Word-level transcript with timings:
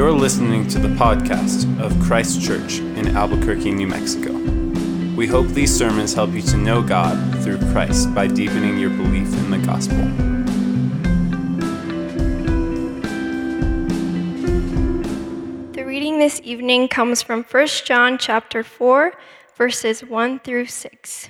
You're 0.00 0.12
listening 0.12 0.66
to 0.68 0.78
the 0.78 0.88
podcast 0.88 1.78
of 1.78 1.92
Christ 2.00 2.40
Church 2.40 2.78
in 2.78 3.14
Albuquerque, 3.14 3.70
New 3.70 3.86
Mexico. 3.86 4.32
We 5.14 5.26
hope 5.26 5.48
these 5.48 5.76
sermons 5.76 6.14
help 6.14 6.30
you 6.30 6.40
to 6.40 6.56
know 6.56 6.80
God 6.80 7.18
through 7.44 7.58
Christ 7.70 8.14
by 8.14 8.26
deepening 8.26 8.78
your 8.78 8.88
belief 8.88 9.30
in 9.34 9.50
the 9.50 9.58
gospel. 9.58 9.98
The 15.72 15.84
reading 15.84 16.18
this 16.18 16.40
evening 16.44 16.88
comes 16.88 17.20
from 17.20 17.44
1 17.44 17.66
John 17.84 18.16
chapter 18.16 18.62
4 18.64 19.12
verses 19.54 20.02
1 20.02 20.38
through 20.38 20.64
6. 20.64 21.28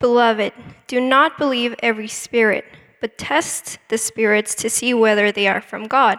Beloved, 0.00 0.52
do 0.86 1.00
not 1.00 1.38
believe 1.38 1.74
every 1.82 2.08
spirit, 2.08 2.66
but 3.00 3.16
test 3.16 3.78
the 3.88 3.96
spirits 3.96 4.54
to 4.56 4.68
see 4.68 4.92
whether 4.92 5.32
they 5.32 5.48
are 5.48 5.62
from 5.62 5.86
God, 5.86 6.18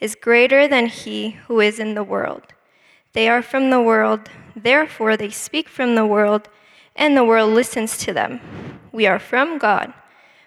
is 0.00 0.14
greater 0.14 0.66
than 0.66 0.86
he 0.86 1.30
who 1.46 1.60
is 1.60 1.78
in 1.78 1.94
the 1.94 2.04
world. 2.04 2.42
They 3.12 3.28
are 3.28 3.42
from 3.42 3.70
the 3.70 3.80
world, 3.80 4.30
therefore 4.56 5.16
they 5.16 5.30
speak 5.30 5.68
from 5.68 5.94
the 5.94 6.06
world, 6.06 6.48
and 6.96 7.16
the 7.16 7.24
world 7.24 7.52
listens 7.52 7.96
to 7.98 8.12
them. 8.12 8.40
We 8.92 9.06
are 9.06 9.18
from 9.18 9.58
God. 9.58 9.92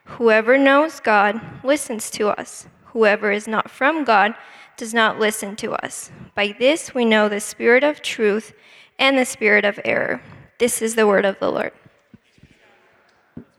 Whoever 0.05 0.57
knows 0.57 0.99
God 0.99 1.39
listens 1.63 2.09
to 2.11 2.29
us. 2.29 2.67
Whoever 2.87 3.31
is 3.31 3.47
not 3.47 3.69
from 3.69 4.03
God 4.03 4.35
does 4.77 4.93
not 4.93 5.19
listen 5.19 5.55
to 5.57 5.73
us. 5.73 6.11
By 6.35 6.55
this 6.57 6.93
we 6.93 7.05
know 7.05 7.29
the 7.29 7.39
spirit 7.39 7.83
of 7.83 8.01
truth 8.01 8.53
and 8.99 9.17
the 9.17 9.25
spirit 9.25 9.65
of 9.65 9.79
error. 9.85 10.21
This 10.59 10.81
is 10.81 10.95
the 10.95 11.07
word 11.07 11.25
of 11.25 11.39
the 11.39 11.51
Lord. 11.51 11.71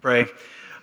Pray. 0.01 0.27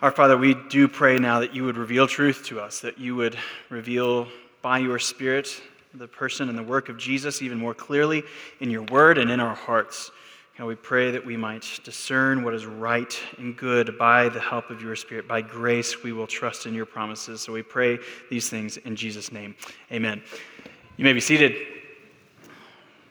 Our 0.02 0.12
Father, 0.12 0.38
we 0.38 0.56
do 0.70 0.88
pray 0.88 1.18
now 1.20 1.40
that 1.40 1.54
you 1.54 1.64
would 1.64 1.78
reveal 1.78 2.08
truth 2.08 2.44
to 2.46 2.60
us, 2.60 2.80
that 2.82 2.98
you 2.98 3.16
would 3.16 3.38
reveal 3.70 4.28
by 4.62 4.80
your 4.80 5.00
Spirit 5.00 5.62
the 5.94 6.08
person 6.08 6.50
and 6.50 6.58
the 6.58 6.64
work 6.64 6.90
of 6.90 6.98
Jesus 6.98 7.42
even 7.42 7.58
more 7.58 7.74
clearly 7.74 8.24
in 8.60 8.70
your 8.70 8.84
word 8.84 9.18
and 9.18 9.30
in 9.30 9.40
our 9.40 9.56
hearts. 9.56 10.12
God, 10.58 10.66
we 10.66 10.76
pray 10.76 11.12
that 11.12 11.26
we 11.26 11.36
might 11.36 11.80
discern 11.84 12.44
what 12.44 12.54
is 12.54 12.66
right 12.66 13.18
and 13.38 13.58
good 13.58 13.98
by 13.98 14.30
the 14.30 14.40
help 14.40 14.70
of 14.70 14.82
your 14.82 14.96
Spirit. 14.96 15.28
By 15.28 15.42
grace, 15.42 16.04
we 16.04 16.14
will 16.14 16.28
trust 16.28 16.66
in 16.66 16.74
your 16.74 16.86
promises. 16.86 17.42
So 17.42 17.54
we 17.54 17.62
pray 17.62 18.00
these 18.30 18.50
things 18.50 18.78
in 18.78 18.96
Jesus' 18.96 19.32
name. 19.32 19.56
Amen. 19.92 20.22
You 20.98 21.06
may 21.06 21.14
be 21.14 21.22
seated. 21.22 21.56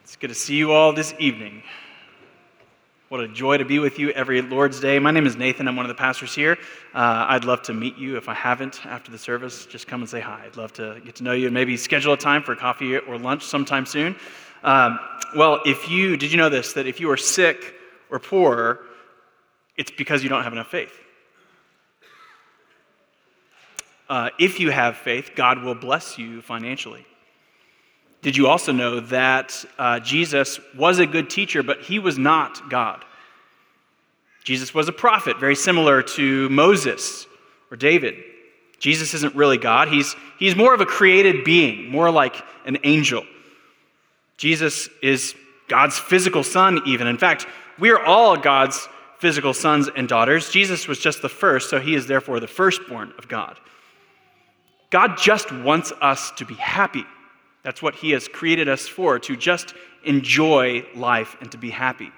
It's 0.03 0.15
good 0.15 0.29
to 0.29 0.35
see 0.35 0.55
you 0.55 0.71
all 0.71 0.93
this 0.93 1.13
evening. 1.19 1.63
What 3.11 3.19
a 3.19 3.27
joy 3.27 3.57
to 3.57 3.65
be 3.65 3.77
with 3.77 3.99
you 3.99 4.11
every 4.11 4.41
Lord's 4.41 4.79
Day. 4.79 4.97
My 4.97 5.11
name 5.11 5.27
is 5.27 5.35
Nathan. 5.35 5.67
I'm 5.67 5.75
one 5.75 5.83
of 5.83 5.89
the 5.89 5.95
pastors 5.95 6.33
here. 6.33 6.57
Uh, 6.93 7.25
I'd 7.27 7.43
love 7.43 7.61
to 7.63 7.73
meet 7.73 7.97
you. 7.97 8.15
If 8.15 8.29
I 8.29 8.33
haven't 8.33 8.85
after 8.85 9.11
the 9.11 9.17
service, 9.17 9.65
just 9.65 9.85
come 9.85 9.99
and 9.99 10.09
say 10.09 10.21
hi. 10.21 10.43
I'd 10.45 10.55
love 10.55 10.71
to 10.75 10.97
get 11.03 11.15
to 11.15 11.23
know 11.23 11.33
you 11.33 11.47
and 11.47 11.53
maybe 11.53 11.75
schedule 11.75 12.13
a 12.13 12.17
time 12.17 12.41
for 12.41 12.55
coffee 12.55 12.95
or 12.95 13.17
lunch 13.17 13.43
sometime 13.43 13.85
soon. 13.85 14.15
Um, 14.63 14.97
well, 15.35 15.59
if 15.65 15.89
you 15.89 16.15
did 16.15 16.31
you 16.31 16.37
know 16.37 16.47
this 16.47 16.71
that 16.71 16.87
if 16.87 17.01
you 17.01 17.11
are 17.11 17.17
sick 17.17 17.75
or 18.09 18.17
poor, 18.17 18.79
it's 19.75 19.91
because 19.91 20.23
you 20.23 20.29
don't 20.29 20.43
have 20.43 20.53
enough 20.53 20.71
faith. 20.71 20.97
Uh, 24.07 24.29
if 24.39 24.57
you 24.57 24.71
have 24.71 24.95
faith, 24.95 25.31
God 25.35 25.63
will 25.63 25.75
bless 25.75 26.17
you 26.17 26.41
financially. 26.41 27.05
Did 28.21 28.37
you 28.37 28.47
also 28.47 28.71
know 28.71 28.99
that 28.99 29.65
uh, 29.79 29.99
Jesus 29.99 30.59
was 30.75 30.99
a 30.99 31.05
good 31.05 31.29
teacher, 31.29 31.63
but 31.63 31.81
he 31.81 31.97
was 31.99 32.17
not 32.17 32.69
God? 32.69 33.03
Jesus 34.43 34.73
was 34.73 34.87
a 34.87 34.91
prophet, 34.91 35.39
very 35.39 35.55
similar 35.55 36.01
to 36.03 36.49
Moses 36.49 37.25
or 37.69 37.77
David. 37.77 38.15
Jesus 38.79 39.13
isn't 39.13 39.35
really 39.35 39.57
God, 39.57 39.87
he's, 39.87 40.15
he's 40.39 40.55
more 40.55 40.73
of 40.73 40.81
a 40.81 40.85
created 40.85 41.43
being, 41.43 41.89
more 41.89 42.09
like 42.09 42.35
an 42.65 42.79
angel. 42.83 43.23
Jesus 44.37 44.89
is 45.03 45.35
God's 45.67 45.97
physical 45.99 46.43
son, 46.43 46.81
even. 46.87 47.05
In 47.05 47.17
fact, 47.17 47.45
we 47.79 47.91
are 47.91 48.03
all 48.03 48.35
God's 48.35 48.87
physical 49.19 49.53
sons 49.53 49.87
and 49.95 50.07
daughters. 50.07 50.49
Jesus 50.49 50.87
was 50.87 50.97
just 50.97 51.21
the 51.21 51.29
first, 51.29 51.69
so 51.69 51.79
he 51.79 51.93
is 51.93 52.07
therefore 52.07 52.39
the 52.39 52.47
firstborn 52.47 53.13
of 53.19 53.27
God. 53.27 53.59
God 54.89 55.17
just 55.17 55.51
wants 55.51 55.93
us 56.01 56.31
to 56.31 56.45
be 56.45 56.55
happy. 56.55 57.05
That's 57.63 57.81
what 57.81 57.95
He 57.95 58.11
has 58.11 58.27
created 58.27 58.67
us 58.67 58.87
for, 58.87 59.19
to 59.19 59.35
just 59.35 59.73
enjoy 60.03 60.85
life 60.95 61.35
and 61.41 61.51
to 61.51 61.57
be 61.57 61.69
happy. 61.69 62.11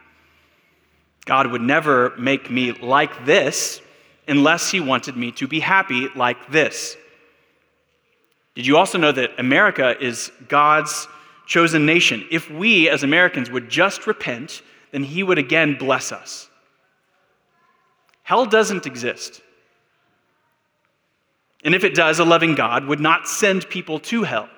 God 1.25 1.47
would 1.47 1.61
never 1.61 2.13
make 2.17 2.49
me 2.49 2.71
like 2.71 3.25
this 3.25 3.81
unless 4.27 4.71
He 4.71 4.79
wanted 4.79 5.17
me 5.17 5.31
to 5.33 5.47
be 5.47 5.59
happy 5.59 6.07
like 6.15 6.51
this. 6.51 6.97
Did 8.55 8.67
you 8.67 8.77
also 8.77 8.97
know 8.97 9.11
that 9.11 9.31
America 9.39 9.95
is 9.99 10.31
God's 10.47 11.07
chosen 11.45 11.85
nation? 11.85 12.25
If 12.29 12.49
we 12.49 12.89
as 12.89 13.03
Americans 13.03 13.49
would 13.49 13.69
just 13.69 14.05
repent, 14.07 14.61
then 14.91 15.03
He 15.03 15.23
would 15.23 15.37
again 15.37 15.75
bless 15.77 16.11
us. 16.11 16.49
Hell 18.23 18.45
doesn't 18.45 18.85
exist. 18.85 19.41
And 21.65 21.73
if 21.73 21.83
it 21.83 21.95
does, 21.95 22.19
a 22.19 22.25
loving 22.25 22.55
God 22.55 22.85
would 22.85 22.99
not 22.99 23.27
send 23.27 23.69
people 23.69 23.99
to 23.99 24.23
hell. 24.23 24.49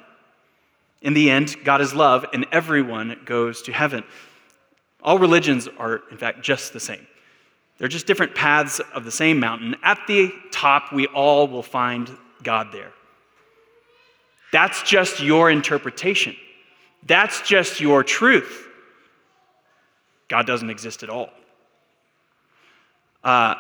In 1.05 1.13
the 1.13 1.29
end, 1.29 1.55
God 1.63 1.81
is 1.81 1.93
love, 1.93 2.25
and 2.33 2.47
everyone 2.51 3.15
goes 3.25 3.61
to 3.61 3.71
heaven. 3.71 4.03
All 5.03 5.19
religions 5.19 5.69
are, 5.77 6.01
in 6.09 6.17
fact, 6.17 6.41
just 6.41 6.73
the 6.73 6.79
same. 6.79 7.05
They're 7.77 7.87
just 7.87 8.07
different 8.07 8.33
paths 8.33 8.81
of 8.95 9.05
the 9.05 9.11
same 9.11 9.39
mountain. 9.39 9.75
At 9.83 9.99
the 10.07 10.33
top, 10.49 10.91
we 10.91 11.05
all 11.05 11.47
will 11.47 11.61
find 11.61 12.09
God 12.41 12.69
there. 12.71 12.91
That's 14.51 14.81
just 14.81 15.21
your 15.21 15.51
interpretation. 15.51 16.35
That's 17.03 17.39
just 17.41 17.79
your 17.79 18.03
truth. 18.03 18.67
God 20.27 20.47
doesn't 20.47 20.71
exist 20.71 21.03
at 21.03 21.11
all. 21.11 21.29
Uh, 23.23 23.53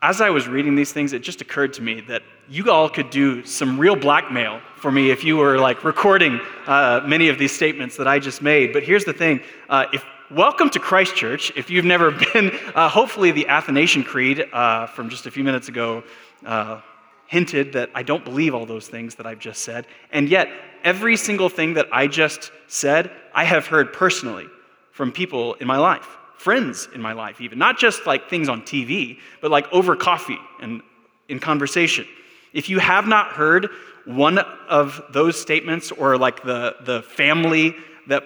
as 0.00 0.20
I 0.20 0.30
was 0.30 0.46
reading 0.46 0.76
these 0.76 0.92
things, 0.92 1.12
it 1.12 1.22
just 1.22 1.40
occurred 1.40 1.72
to 1.72 1.82
me 1.82 2.02
that 2.02 2.22
you 2.48 2.70
all 2.70 2.88
could 2.88 3.10
do 3.10 3.44
some 3.44 3.80
real 3.80 3.96
blackmail 3.96 4.60
for 4.78 4.90
me 4.92 5.10
if 5.10 5.24
you 5.24 5.36
were 5.36 5.58
like 5.58 5.84
recording 5.84 6.40
uh, 6.66 7.00
many 7.04 7.28
of 7.28 7.38
these 7.38 7.52
statements 7.52 7.96
that 7.96 8.06
I 8.06 8.18
just 8.18 8.40
made. 8.40 8.72
But 8.72 8.82
here's 8.82 9.04
the 9.04 9.12
thing: 9.12 9.40
uh, 9.68 9.86
if 9.92 10.04
welcome 10.30 10.70
to 10.70 10.78
Christ 10.78 11.16
Church, 11.16 11.52
If 11.56 11.70
you've 11.70 11.84
never 11.84 12.10
been, 12.32 12.52
uh, 12.74 12.88
hopefully 12.88 13.32
the 13.32 13.48
Athanasian 13.48 14.04
Creed 14.04 14.46
uh, 14.52 14.86
from 14.86 15.10
just 15.10 15.26
a 15.26 15.30
few 15.30 15.44
minutes 15.44 15.68
ago 15.68 16.04
uh, 16.46 16.80
hinted 17.26 17.72
that 17.72 17.90
I 17.94 18.02
don't 18.02 18.24
believe 18.24 18.54
all 18.54 18.66
those 18.66 18.88
things 18.88 19.16
that 19.16 19.26
I've 19.26 19.40
just 19.40 19.62
said, 19.62 19.86
and 20.12 20.28
yet 20.28 20.48
every 20.84 21.16
single 21.16 21.48
thing 21.48 21.74
that 21.74 21.86
I 21.92 22.06
just 22.06 22.52
said, 22.68 23.10
I 23.34 23.44
have 23.44 23.66
heard 23.66 23.92
personally 23.92 24.46
from 24.92 25.12
people 25.12 25.54
in 25.54 25.66
my 25.66 25.78
life 25.78 26.06
friends 26.38 26.88
in 26.94 27.02
my 27.02 27.12
life, 27.12 27.40
even. 27.40 27.58
Not 27.58 27.78
just 27.78 28.06
like 28.06 28.30
things 28.30 28.48
on 28.48 28.62
TV, 28.62 29.18
but 29.40 29.50
like 29.50 29.66
over 29.72 29.96
coffee 29.96 30.38
and 30.60 30.82
in 31.28 31.40
conversation. 31.40 32.06
If 32.52 32.68
you 32.68 32.78
have 32.78 33.06
not 33.06 33.32
heard 33.32 33.68
one 34.04 34.38
of 34.38 35.02
those 35.12 35.40
statements 35.40 35.92
or 35.92 36.16
like 36.16 36.42
the, 36.42 36.76
the 36.84 37.02
family 37.02 37.74
that 38.06 38.22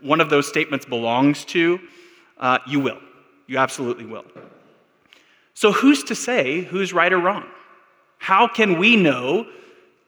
one 0.00 0.20
of 0.20 0.30
those 0.30 0.48
statements 0.48 0.84
belongs 0.84 1.44
to, 1.46 1.78
uh, 2.38 2.58
you 2.66 2.80
will. 2.80 2.98
You 3.46 3.58
absolutely 3.58 4.06
will. 4.06 4.24
So, 5.54 5.72
who's 5.72 6.04
to 6.04 6.14
say 6.14 6.62
who's 6.62 6.92
right 6.92 7.12
or 7.12 7.18
wrong? 7.18 7.44
How 8.18 8.48
can 8.48 8.78
we 8.78 8.96
know 8.96 9.46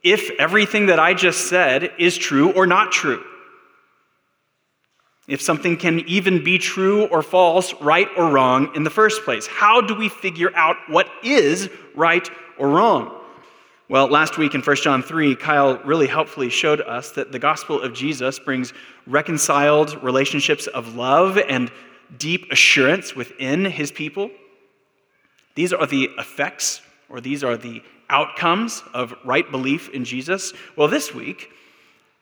if 0.03 0.31
everything 0.39 0.87
that 0.87 0.99
I 0.99 1.15
just 1.15 1.49
said 1.49 1.93
is 1.99 2.17
true 2.17 2.53
or 2.53 2.67
not 2.67 2.91
true? 2.91 3.23
if 5.29 5.41
something 5.41 5.77
can 5.77 6.01
even 6.01 6.43
be 6.43 6.59
true 6.59 7.07
or 7.07 7.23
false, 7.23 7.73
right 7.81 8.09
or 8.17 8.29
wrong 8.29 8.75
in 8.75 8.85
the 8.85 8.91
first 8.91 9.25
place. 9.25 9.47
How 9.47 9.81
do 9.81 9.95
we 9.95 10.09
figure 10.09 10.55
out 10.55 10.77
what 10.89 11.09
is 11.23 11.71
right 11.95 12.29
or 12.59 12.69
wrong? 12.69 13.19
Well, 13.89 14.07
last 14.07 14.39
week 14.39 14.55
in 14.55 14.63
1 14.63 14.77
John 14.77 15.03
3, 15.03 15.35
Kyle 15.37 15.77
really 15.85 16.07
helpfully 16.07 16.49
showed 16.51 16.81
us 16.81 17.11
that 17.13 17.33
the 17.33 17.39
gospel 17.39 17.83
of 17.83 17.93
Jesus 17.93 18.39
brings 18.39 18.73
reconciled 19.07 20.03
relationships 20.03 20.69
of 20.69 20.95
love 20.95 21.37
and 21.37 21.71
deep 22.17 22.51
assurance 22.53 23.17
within 23.17 23.65
his 23.65 23.91
people. 23.91 24.31
These 25.57 25.73
are 25.73 25.87
the 25.87 26.11
effects, 26.17 26.81
or 27.09 27.21
these 27.21 27.43
are 27.43 27.57
the 27.57 27.83
outcomes 28.09 28.83
of 28.95 29.15
right 29.25 29.51
belief 29.51 29.89
in 29.91 30.05
Jesus. 30.05 30.53
Well, 30.77 30.89
this 30.89 31.13
week, 31.13 31.51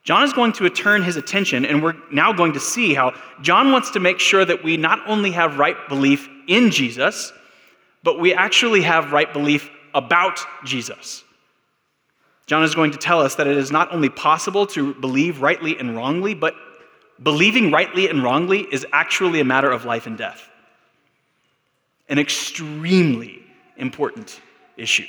John 0.02 0.24
is 0.24 0.32
going 0.32 0.52
to 0.54 0.70
turn 0.70 1.02
his 1.02 1.16
attention, 1.16 1.66
and 1.66 1.82
we're 1.82 1.96
now 2.10 2.32
going 2.32 2.54
to 2.54 2.60
see 2.60 2.94
how 2.94 3.12
John 3.42 3.70
wants 3.70 3.90
to 3.90 4.00
make 4.00 4.18
sure 4.18 4.44
that 4.44 4.64
we 4.64 4.78
not 4.78 5.06
only 5.06 5.30
have 5.32 5.58
right 5.58 5.76
belief 5.88 6.26
in 6.48 6.70
Jesus, 6.70 7.32
but 8.02 8.18
we 8.18 8.32
actually 8.32 8.80
have 8.80 9.12
right 9.12 9.30
belief 9.30 9.70
about 9.92 10.40
Jesus. 10.64 11.22
John 12.50 12.64
is 12.64 12.75
going 12.75 12.91
to 12.91 12.99
tell 12.99 13.20
us 13.20 13.37
that 13.37 13.47
it 13.47 13.56
is 13.56 13.70
not 13.70 13.93
only 13.93 14.08
possible 14.08 14.67
to 14.67 14.93
believe 14.94 15.41
rightly 15.41 15.79
and 15.79 15.94
wrongly, 15.94 16.35
but 16.35 16.56
believing 17.23 17.70
rightly 17.70 18.08
and 18.08 18.25
wrongly 18.25 18.67
is 18.73 18.85
actually 18.93 19.38
a 19.38 19.44
matter 19.44 19.70
of 19.70 19.85
life 19.85 20.08
and 20.08 20.19
death. 20.19 20.50
An 22.08 22.19
extremely 22.19 23.41
important 23.76 24.41
issue. 24.76 25.06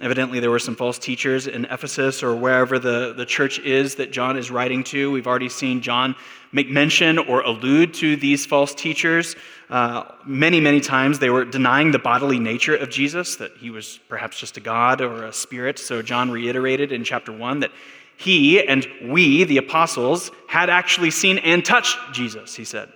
Evidently, 0.00 0.40
there 0.40 0.50
were 0.50 0.58
some 0.58 0.74
false 0.74 0.98
teachers 0.98 1.46
in 1.46 1.66
Ephesus 1.66 2.24
or 2.24 2.34
wherever 2.34 2.80
the, 2.80 3.14
the 3.16 3.24
church 3.24 3.60
is 3.60 3.94
that 3.94 4.10
John 4.10 4.36
is 4.36 4.50
writing 4.50 4.82
to. 4.84 5.08
We've 5.12 5.28
already 5.28 5.48
seen 5.48 5.80
John 5.80 6.16
make 6.50 6.68
mention 6.68 7.16
or 7.16 7.42
allude 7.42 7.94
to 7.94 8.16
these 8.16 8.44
false 8.44 8.74
teachers. 8.74 9.36
Uh, 9.70 10.02
many, 10.26 10.60
many 10.60 10.80
times 10.80 11.20
they 11.20 11.30
were 11.30 11.44
denying 11.44 11.92
the 11.92 12.00
bodily 12.00 12.40
nature 12.40 12.74
of 12.74 12.90
Jesus, 12.90 13.36
that 13.36 13.52
he 13.58 13.70
was 13.70 14.00
perhaps 14.08 14.36
just 14.36 14.56
a 14.56 14.60
God 14.60 15.00
or 15.00 15.26
a 15.26 15.32
spirit. 15.32 15.78
So 15.78 16.02
John 16.02 16.28
reiterated 16.28 16.90
in 16.90 17.04
chapter 17.04 17.30
1 17.30 17.60
that 17.60 17.70
he 18.16 18.66
and 18.66 18.84
we, 19.04 19.44
the 19.44 19.58
apostles, 19.58 20.32
had 20.48 20.70
actually 20.70 21.12
seen 21.12 21.38
and 21.38 21.64
touched 21.64 21.98
Jesus, 22.12 22.56
he 22.56 22.64
said. 22.64 22.88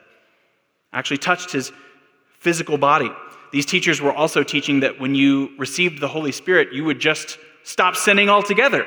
Actually 0.93 1.19
touched 1.19 1.53
his 1.53 1.71
physical 2.41 2.77
body 2.77 3.11
these 3.53 3.67
teachers 3.67 4.00
were 4.00 4.12
also 4.12 4.43
teaching 4.43 4.81
that 4.81 5.00
when 5.00 5.15
you 5.15 5.50
received 5.59 6.00
the 6.00 6.09
Holy 6.09 6.33
Spirit, 6.33 6.73
you 6.73 6.85
would 6.85 6.99
just 6.99 7.39
stop 7.62 7.97
sinning 7.97 8.29
altogether. 8.29 8.87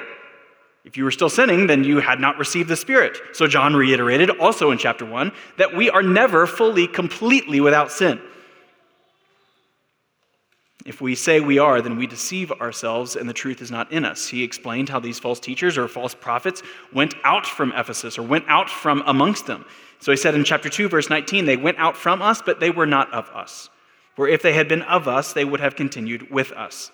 If 0.83 0.97
you 0.97 1.03
were 1.03 1.11
still 1.11 1.29
sinning, 1.29 1.67
then 1.67 1.83
you 1.83 1.99
had 1.99 2.19
not 2.19 2.37
received 2.37 2.67
the 2.67 2.75
Spirit. 2.75 3.17
So 3.33 3.47
John 3.47 3.75
reiterated 3.75 4.29
also 4.31 4.71
in 4.71 4.77
chapter 4.77 5.05
1 5.05 5.31
that 5.57 5.75
we 5.75 5.89
are 5.89 6.01
never 6.01 6.47
fully, 6.47 6.87
completely 6.87 7.61
without 7.61 7.91
sin. 7.91 8.19
If 10.83 10.99
we 10.99 11.13
say 11.13 11.39
we 11.39 11.59
are, 11.59 11.79
then 11.81 11.97
we 11.97 12.07
deceive 12.07 12.51
ourselves 12.53 13.15
and 13.15 13.29
the 13.29 13.33
truth 13.33 13.61
is 13.61 13.69
not 13.69 13.91
in 13.91 14.03
us. 14.03 14.27
He 14.27 14.43
explained 14.43 14.89
how 14.89 14.99
these 14.99 15.19
false 15.19 15.39
teachers 15.39 15.77
or 15.77 15.87
false 15.87 16.15
prophets 16.15 16.63
went 16.91 17.13
out 17.23 17.45
from 17.45 17.71
Ephesus 17.75 18.17
or 18.17 18.23
went 18.23 18.45
out 18.47 18.67
from 18.67 19.03
amongst 19.05 19.45
them. 19.45 19.65
So 19.99 20.11
he 20.11 20.17
said 20.17 20.33
in 20.33 20.43
chapter 20.43 20.69
2, 20.69 20.89
verse 20.89 21.11
19, 21.11 21.45
they 21.45 21.57
went 21.57 21.77
out 21.77 21.95
from 21.95 22.23
us, 22.23 22.41
but 22.43 22.59
they 22.59 22.71
were 22.71 22.87
not 22.87 23.13
of 23.13 23.29
us. 23.29 23.69
For 24.21 24.27
if 24.27 24.43
they 24.43 24.53
had 24.53 24.67
been 24.67 24.83
of 24.83 25.07
us, 25.07 25.33
they 25.33 25.43
would 25.43 25.61
have 25.61 25.75
continued 25.75 26.29
with 26.29 26.51
us. 26.51 26.91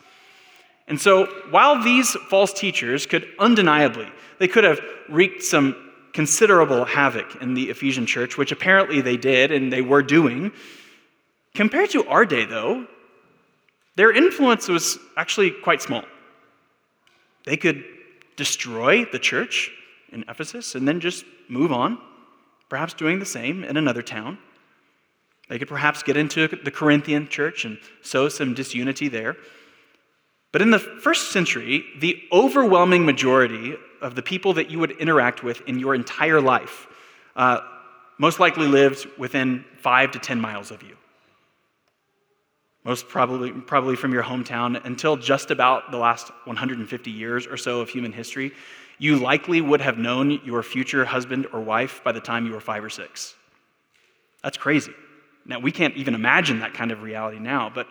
And 0.88 0.98
so, 0.98 1.26
while 1.50 1.84
these 1.84 2.12
false 2.30 2.54
teachers 2.54 3.06
could 3.06 3.28
undeniably, 3.38 4.08
they 4.40 4.48
could 4.48 4.64
have 4.64 4.80
wreaked 5.10 5.44
some 5.44 5.76
considerable 6.14 6.86
havoc 6.86 7.42
in 7.42 7.54
the 7.54 7.70
Ephesian 7.70 8.06
church, 8.06 8.38
which 8.38 8.54
apparently 8.54 9.02
they 9.02 9.18
did 9.18 9.52
and 9.52 9.74
they 9.74 9.82
were 9.82 10.02
doing, 10.02 10.54
compared 11.54 11.90
to 11.90 12.08
our 12.08 12.26
day, 12.26 12.46
though, 12.46 12.88
their 13.98 14.14
influence 14.14 14.70
was 14.70 14.98
actually 15.18 15.52
quite 15.52 15.82
small. 15.82 16.06
They 17.44 17.58
could 17.58 17.84
destroy 18.38 19.04
the 19.04 19.20
church 19.20 19.70
in 20.14 20.24
Ephesus 20.30 20.76
and 20.76 20.88
then 20.88 21.02
just 21.02 21.26
move 21.50 21.74
on, 21.74 21.98
perhaps 22.70 22.94
doing 22.94 23.20
the 23.20 23.26
same 23.26 23.66
in 23.66 23.76
another 23.76 24.02
town. 24.02 24.38
They 25.50 25.60
could 25.60 25.68
perhaps 25.68 26.04
get 26.04 26.18
into 26.18 26.48
the 26.48 26.72
Corinthian 26.72 27.28
church 27.30 27.66
and 27.66 27.78
sow 28.02 28.28
some 28.30 28.54
disunity 28.54 29.08
there. 29.08 29.38
But 30.52 30.62
in 30.62 30.72
the 30.72 30.80
first 30.80 31.32
century, 31.32 31.86
the 32.00 32.22
overwhelming 32.32 33.06
majority 33.06 33.76
of 34.02 34.16
the 34.16 34.22
people 34.22 34.54
that 34.54 34.70
you 34.70 34.80
would 34.80 34.92
interact 34.92 35.44
with 35.44 35.62
in 35.68 35.80
your 35.80 35.96
entire 35.96 36.42
life 36.42 36.88
uh, 37.36 37.62
most 38.18 38.40
likely 38.40 38.68
lived 38.68 39.08
within 39.18 39.64
five 39.78 40.12
to 40.12 40.20
10 40.20 40.40
miles 40.40 40.72
of 40.72 40.82
you. 40.84 40.96
Most 42.84 43.08
probably, 43.10 43.52
probably 43.52 43.96
from 43.96 44.14
your 44.14 44.24
hometown 44.24 44.84
until 44.86 45.18
just 45.18 45.52
about 45.52 45.92
the 45.92 45.98
last 45.98 46.30
150 46.46 47.12
years 47.12 47.46
or 47.46 47.58
so 47.58 47.82
of 47.82 47.90
human 47.90 48.14
history, 48.14 48.54
you 48.98 49.18
likely 49.18 49.62
would 49.62 49.82
have 49.82 49.98
known 49.98 50.40
your 50.44 50.64
future 50.64 51.06
husband 51.06 51.48
or 51.54 51.60
wife 51.60 52.02
by 52.04 52.12
the 52.12 52.22
time 52.22 52.46
you 52.46 52.54
were 52.54 52.60
five 52.60 52.84
or 52.84 52.90
six. 52.90 53.36
That's 54.42 54.58
crazy. 54.58 54.94
Now, 55.48 55.60
we 55.60 55.72
can't 55.72 55.96
even 55.96 56.14
imagine 56.14 56.60
that 56.60 56.74
kind 56.74 56.92
of 56.92 57.02
reality 57.02 57.40
now, 57.40 57.72
but 57.74 57.88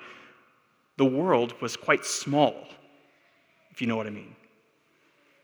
the 0.98 1.06
world 1.06 1.54
was 1.62 1.74
quite 1.74 2.04
small, 2.04 2.54
if 3.70 3.80
you 3.80 3.86
know 3.86 3.96
what 3.96 4.06
I 4.06 4.10
mean. 4.10 4.36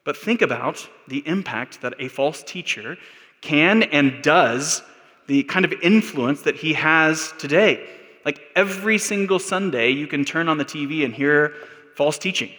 But 0.05 0.17
think 0.17 0.43
about 0.43 0.87
the 1.09 1.26
impact 1.26 1.81
that 1.81 1.94
a 1.99 2.09
false 2.09 2.43
teacher 2.43 2.99
can 3.41 3.85
and 3.85 4.23
does, 4.23 4.82
the 5.26 5.43
kind 5.44 5.64
of 5.64 5.73
influence 5.82 6.43
that 6.43 6.56
he 6.56 6.75
has 6.75 7.32
today. 7.38 7.88
Like 8.26 8.41
every 8.55 8.99
single 8.99 9.38
Sunday, 9.38 9.91
you 9.91 10.06
can 10.06 10.25
turn 10.25 10.49
on 10.49 10.58
the 10.58 10.65
TV 10.65 11.05
and 11.05 11.15
hear 11.15 11.55
false 11.97 12.19
teaching 12.19 12.50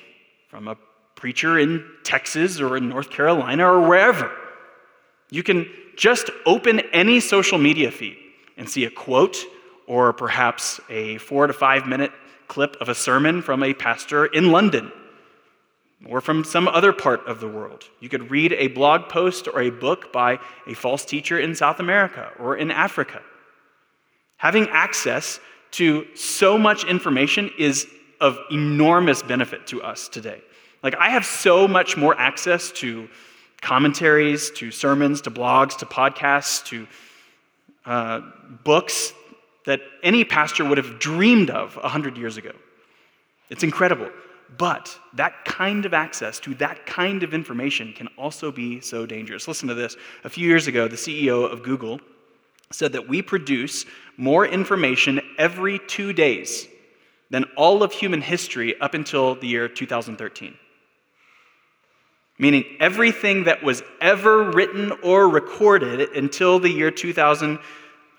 from 0.47 0.67
a 0.67 0.77
preacher 1.15 1.59
in 1.59 1.85
Texas 2.03 2.59
or 2.59 2.75
in 2.75 2.89
North 2.89 3.11
Carolina 3.11 3.65
or 3.71 3.87
wherever. 3.87 4.31
You 5.29 5.43
can 5.43 5.69
just 5.95 6.31
open 6.45 6.79
any 6.91 7.19
social 7.19 7.57
media 7.57 7.91
feed 7.91 8.17
and 8.57 8.69
see 8.69 8.85
a 8.85 8.89
quote 8.91 9.37
or 9.87 10.13
perhaps 10.13 10.79
a 10.89 11.17
four 11.17 11.47
to 11.47 11.53
five 11.53 11.85
minute 11.85 12.11
clip 12.47 12.75
of 12.79 12.89
a 12.89 12.95
sermon 12.95 13.41
from 13.41 13.63
a 13.63 13.73
pastor 13.73 14.25
in 14.25 14.51
London 14.51 14.91
or 16.07 16.21
from 16.21 16.43
some 16.43 16.67
other 16.67 16.91
part 16.91 17.25
of 17.27 17.39
the 17.39 17.47
world. 17.47 17.85
You 17.99 18.09
could 18.09 18.29
read 18.29 18.53
a 18.53 18.67
blog 18.67 19.09
post 19.09 19.47
or 19.47 19.61
a 19.61 19.69
book 19.69 20.11
by 20.11 20.39
a 20.67 20.73
false 20.73 21.05
teacher 21.05 21.39
in 21.39 21.55
South 21.55 21.79
America 21.79 22.31
or 22.39 22.57
in 22.57 22.71
Africa. 22.71 23.21
Having 24.37 24.69
access 24.69 25.39
to 25.71 26.05
so 26.15 26.57
much 26.57 26.83
information 26.83 27.49
is 27.57 27.87
of 28.19 28.37
enormous 28.51 29.23
benefit 29.23 29.65
to 29.67 29.81
us 29.81 30.07
today. 30.07 30.41
Like, 30.83 30.95
I 30.95 31.09
have 31.09 31.25
so 31.25 31.67
much 31.67 31.95
more 31.97 32.17
access 32.19 32.71
to 32.73 33.09
commentaries, 33.61 34.51
to 34.51 34.69
sermons, 34.69 35.21
to 35.21 35.31
blogs, 35.31 35.77
to 35.77 35.85
podcasts, 35.85 36.63
to 36.65 36.85
uh, 37.85 38.21
books 38.63 39.13
that 39.65 39.81
any 40.03 40.23
pastor 40.23 40.65
would 40.65 40.77
have 40.77 40.99
dreamed 40.99 41.49
of 41.49 41.75
100 41.75 42.17
years 42.17 42.37
ago. 42.37 42.51
It's 43.49 43.63
incredible. 43.63 44.09
But 44.57 44.97
that 45.13 45.45
kind 45.45 45.85
of 45.85 45.93
access 45.93 46.39
to 46.41 46.53
that 46.55 46.85
kind 46.85 47.23
of 47.23 47.33
information 47.33 47.93
can 47.93 48.07
also 48.17 48.51
be 48.51 48.81
so 48.81 49.05
dangerous. 49.05 49.47
Listen 49.47 49.67
to 49.67 49.73
this. 49.73 49.95
A 50.23 50.29
few 50.29 50.47
years 50.47 50.67
ago, 50.67 50.87
the 50.87 50.95
CEO 50.95 51.51
of 51.51 51.63
Google 51.63 51.99
said 52.71 52.93
that 52.93 53.07
we 53.07 53.21
produce 53.21 53.85
more 54.17 54.45
information 54.45 55.21
every 55.37 55.79
two 55.87 56.13
days 56.13 56.67
than 57.29 57.45
all 57.57 57.81
of 57.81 57.91
human 57.91 58.21
history 58.21 58.79
up 58.79 58.93
until 58.93 59.35
the 59.35 59.47
year 59.47 59.67
2013. 59.67 60.55
Meaning, 62.39 62.65
everything 62.79 63.43
that 63.43 63.63
was 63.63 63.83
ever 64.01 64.51
written 64.51 64.91
or 65.03 65.29
recorded 65.29 66.01
until 66.15 66.59
the 66.59 66.69
year 66.69 66.91
2000 66.91 67.59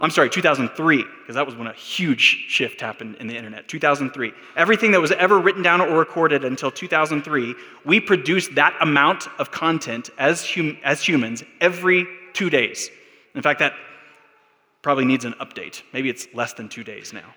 I'm 0.01 0.11
sorry, 0.11 0.29
2003, 0.29 1.05
because 1.21 1.37
that 1.37 1.47
was 1.47 1.55
when 1.55 1.69
a 1.69 1.73
huge 1.73 2.21
shift 2.49 2.81
happened 2.81 3.17
in 3.21 3.29
the 3.29 3.37
internet. 3.37 3.69
2003. 3.69 4.33
Everything 4.57 4.91
that 4.91 5.01
was 5.01 5.13
ever 5.13 5.39
written 5.39 5.63
down 5.63 5.81
or 5.81 5.97
recorded 5.97 6.45
until 6.45 6.71
2003, 6.71 7.55
we 7.85 8.01
produced 8.01 8.57
that 8.57 8.77
amount 8.81 9.29
of 9.39 9.53
content 9.53 10.11
as, 10.19 10.45
hum- 10.45 10.79
as 10.83 11.01
humans 11.01 11.45
every 11.61 12.07
two 12.33 12.51
days. 12.51 12.91
In 13.37 13.43
fact, 13.43 13.61
that 13.61 13.75
probably 14.83 15.05
needs 15.05 15.25
an 15.25 15.35
update. 15.41 15.83
Maybe 15.93 16.11
it's 16.11 16.27
less 16.35 16.55
than 16.55 16.69
two 16.69 16.83
days 16.83 17.13
now. 17.13 17.35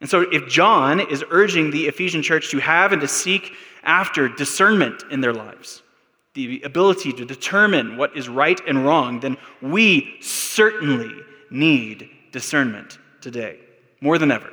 And 0.00 0.08
so, 0.08 0.20
if 0.20 0.48
John 0.48 1.00
is 1.00 1.24
urging 1.30 1.70
the 1.70 1.86
Ephesian 1.86 2.22
church 2.22 2.50
to 2.50 2.58
have 2.58 2.92
and 2.92 3.00
to 3.00 3.08
seek 3.08 3.52
after 3.82 4.28
discernment 4.28 5.02
in 5.10 5.20
their 5.20 5.32
lives, 5.32 5.82
the 6.34 6.62
ability 6.62 7.12
to 7.12 7.24
determine 7.24 7.96
what 7.96 8.16
is 8.16 8.28
right 8.28 8.60
and 8.68 8.84
wrong, 8.84 9.18
then 9.18 9.36
we 9.60 10.16
certainly 10.20 11.12
need 11.50 12.08
discernment 12.30 12.98
today, 13.20 13.58
more 14.00 14.18
than 14.18 14.30
ever. 14.30 14.50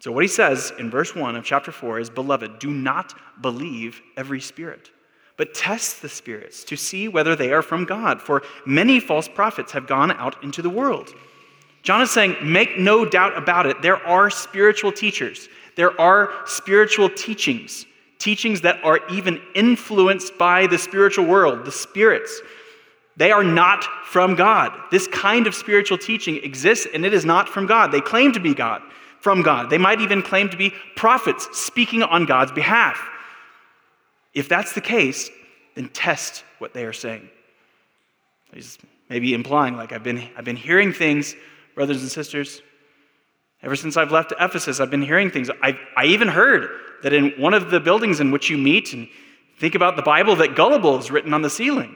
So, 0.00 0.12
what 0.12 0.24
he 0.24 0.28
says 0.28 0.72
in 0.78 0.90
verse 0.90 1.14
1 1.14 1.36
of 1.36 1.44
chapter 1.44 1.72
4 1.72 2.00
is 2.00 2.10
Beloved, 2.10 2.58
do 2.58 2.70
not 2.70 3.14
believe 3.42 4.02
every 4.16 4.40
spirit, 4.40 4.90
but 5.36 5.54
test 5.54 6.02
the 6.02 6.08
spirits 6.08 6.64
to 6.64 6.76
see 6.76 7.08
whether 7.08 7.34
they 7.34 7.52
are 7.52 7.62
from 7.62 7.84
God, 7.84 8.20
for 8.20 8.42
many 8.66 9.00
false 9.00 9.28
prophets 9.28 9.72
have 9.72 9.86
gone 9.86 10.10
out 10.12 10.42
into 10.42 10.60
the 10.60 10.70
world. 10.70 11.14
John 11.82 12.02
is 12.02 12.10
saying, 12.10 12.36
Make 12.42 12.78
no 12.78 13.04
doubt 13.04 13.36
about 13.36 13.66
it, 13.66 13.82
there 13.82 13.96
are 14.06 14.30
spiritual 14.30 14.92
teachers, 14.92 15.48
there 15.76 15.98
are 16.00 16.30
spiritual 16.46 17.08
teachings, 17.10 17.86
teachings 18.18 18.60
that 18.62 18.82
are 18.84 19.00
even 19.10 19.40
influenced 19.54 20.36
by 20.38 20.66
the 20.66 20.78
spiritual 20.78 21.24
world, 21.24 21.64
the 21.64 21.72
spirits. 21.72 22.40
They 23.16 23.32
are 23.32 23.44
not 23.44 23.84
from 24.06 24.34
God. 24.34 24.72
This 24.90 25.06
kind 25.08 25.46
of 25.46 25.54
spiritual 25.54 25.98
teaching 25.98 26.36
exists 26.42 26.86
and 26.94 27.04
it 27.04 27.12
is 27.12 27.24
not 27.26 27.48
from 27.48 27.66
God. 27.66 27.92
They 27.92 28.00
claim 28.00 28.32
to 28.32 28.40
be 28.40 28.54
God, 28.54 28.80
from 29.20 29.42
God. 29.42 29.68
They 29.68 29.76
might 29.76 30.00
even 30.00 30.22
claim 30.22 30.48
to 30.48 30.56
be 30.56 30.72
prophets 30.96 31.48
speaking 31.58 32.02
on 32.02 32.24
God's 32.24 32.52
behalf. 32.52 32.98
If 34.32 34.48
that's 34.48 34.72
the 34.72 34.80
case, 34.80 35.28
then 35.74 35.88
test 35.88 36.44
what 36.58 36.72
they 36.72 36.84
are 36.84 36.92
saying. 36.92 37.28
He's 38.54 38.78
maybe 39.08 39.34
implying, 39.34 39.76
like, 39.76 39.92
I've 39.92 40.02
been, 40.02 40.28
I've 40.36 40.44
been 40.44 40.56
hearing 40.56 40.92
things, 40.92 41.34
brothers 41.74 42.02
and 42.02 42.10
sisters. 42.10 42.62
Ever 43.62 43.76
since 43.76 43.96
I've 43.96 44.10
left 44.10 44.32
Ephesus, 44.40 44.80
I've 44.80 44.90
been 44.90 45.02
hearing 45.02 45.30
things. 45.30 45.50
I, 45.62 45.78
I 45.96 46.06
even 46.06 46.28
heard 46.28 46.70
that 47.02 47.12
in 47.12 47.30
one 47.32 47.54
of 47.54 47.70
the 47.70 47.80
buildings 47.80 48.20
in 48.20 48.30
which 48.30 48.48
you 48.48 48.56
meet 48.56 48.92
and 48.92 49.08
think 49.58 49.74
about 49.74 49.96
the 49.96 50.02
Bible, 50.02 50.36
that 50.36 50.54
gullible 50.54 50.98
is 50.98 51.10
written 51.10 51.34
on 51.34 51.42
the 51.42 51.50
ceiling. 51.50 51.94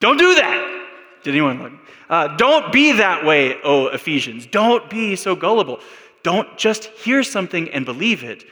Don't 0.00 0.18
do 0.18 0.34
that. 0.34 0.86
Did 1.22 1.30
anyone 1.30 1.62
look? 1.62 1.72
Uh, 2.10 2.36
don't 2.36 2.70
be 2.70 2.92
that 2.92 3.24
way, 3.24 3.56
oh 3.64 3.86
Ephesians. 3.86 4.46
Don't 4.46 4.90
be 4.90 5.16
so 5.16 5.34
gullible. 5.34 5.80
Don't 6.22 6.58
just 6.58 6.84
hear 6.84 7.22
something 7.22 7.70
and 7.70 7.86
believe 7.86 8.22
it, 8.22 8.44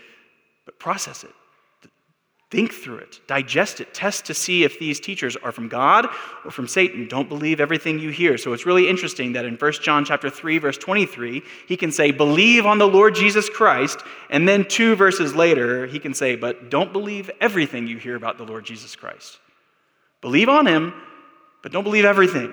but 0.65 0.79
process 0.79 1.25
it. 1.25 1.33
Think 2.53 2.75
through 2.75 2.99
it, 2.99 3.19
digest 3.27 3.81
it, 3.81 3.95
test 3.95 4.27
to 4.27 4.35
see 4.35 4.63
if 4.63 4.79
these 4.79 5.01
teachers 5.01 5.37
are 5.37 5.53
from 5.53 5.69
God 5.69 6.07
or 6.45 6.51
from 6.51 6.69
Satan. 6.69 7.09
Don't 7.09 7.27
believe 7.27 7.63
everything 7.63 7.99
you 7.99 8.11
hear. 8.11 8.37
So 8.37 8.53
it's 8.53 8.67
really 8.67 8.91
interesting 8.91 9.33
that 9.33 9.47
in 9.47 9.57
1 9.57 9.73
John 9.81 10.05
chapter 10.05 10.29
3 10.29 10.59
verse 10.59 10.77
23, 10.77 11.43
he 11.67 11.79
can 11.79 11.91
say 11.91 12.11
believe 12.11 12.67
on 12.67 12.77
the 12.77 12.87
Lord 12.87 13.15
Jesus 13.15 13.49
Christ, 13.49 14.01
and 14.29 14.47
then 14.47 14.67
two 14.67 14.97
verses 14.97 15.35
later 15.35 15.87
he 15.87 15.99
can 15.99 16.13
say 16.13 16.37
but 16.37 16.69
don't 16.69 16.93
believe 16.93 17.31
everything 17.41 17.87
you 17.87 17.97
hear 17.97 18.17
about 18.17 18.37
the 18.37 18.45
Lord 18.45 18.67
Jesus 18.67 18.95
Christ. 18.97 19.39
Believe 20.21 20.51
on 20.51 20.67
him, 20.67 20.93
but 21.63 21.73
don't 21.73 21.85
believe 21.85 22.05
everything. 22.05 22.53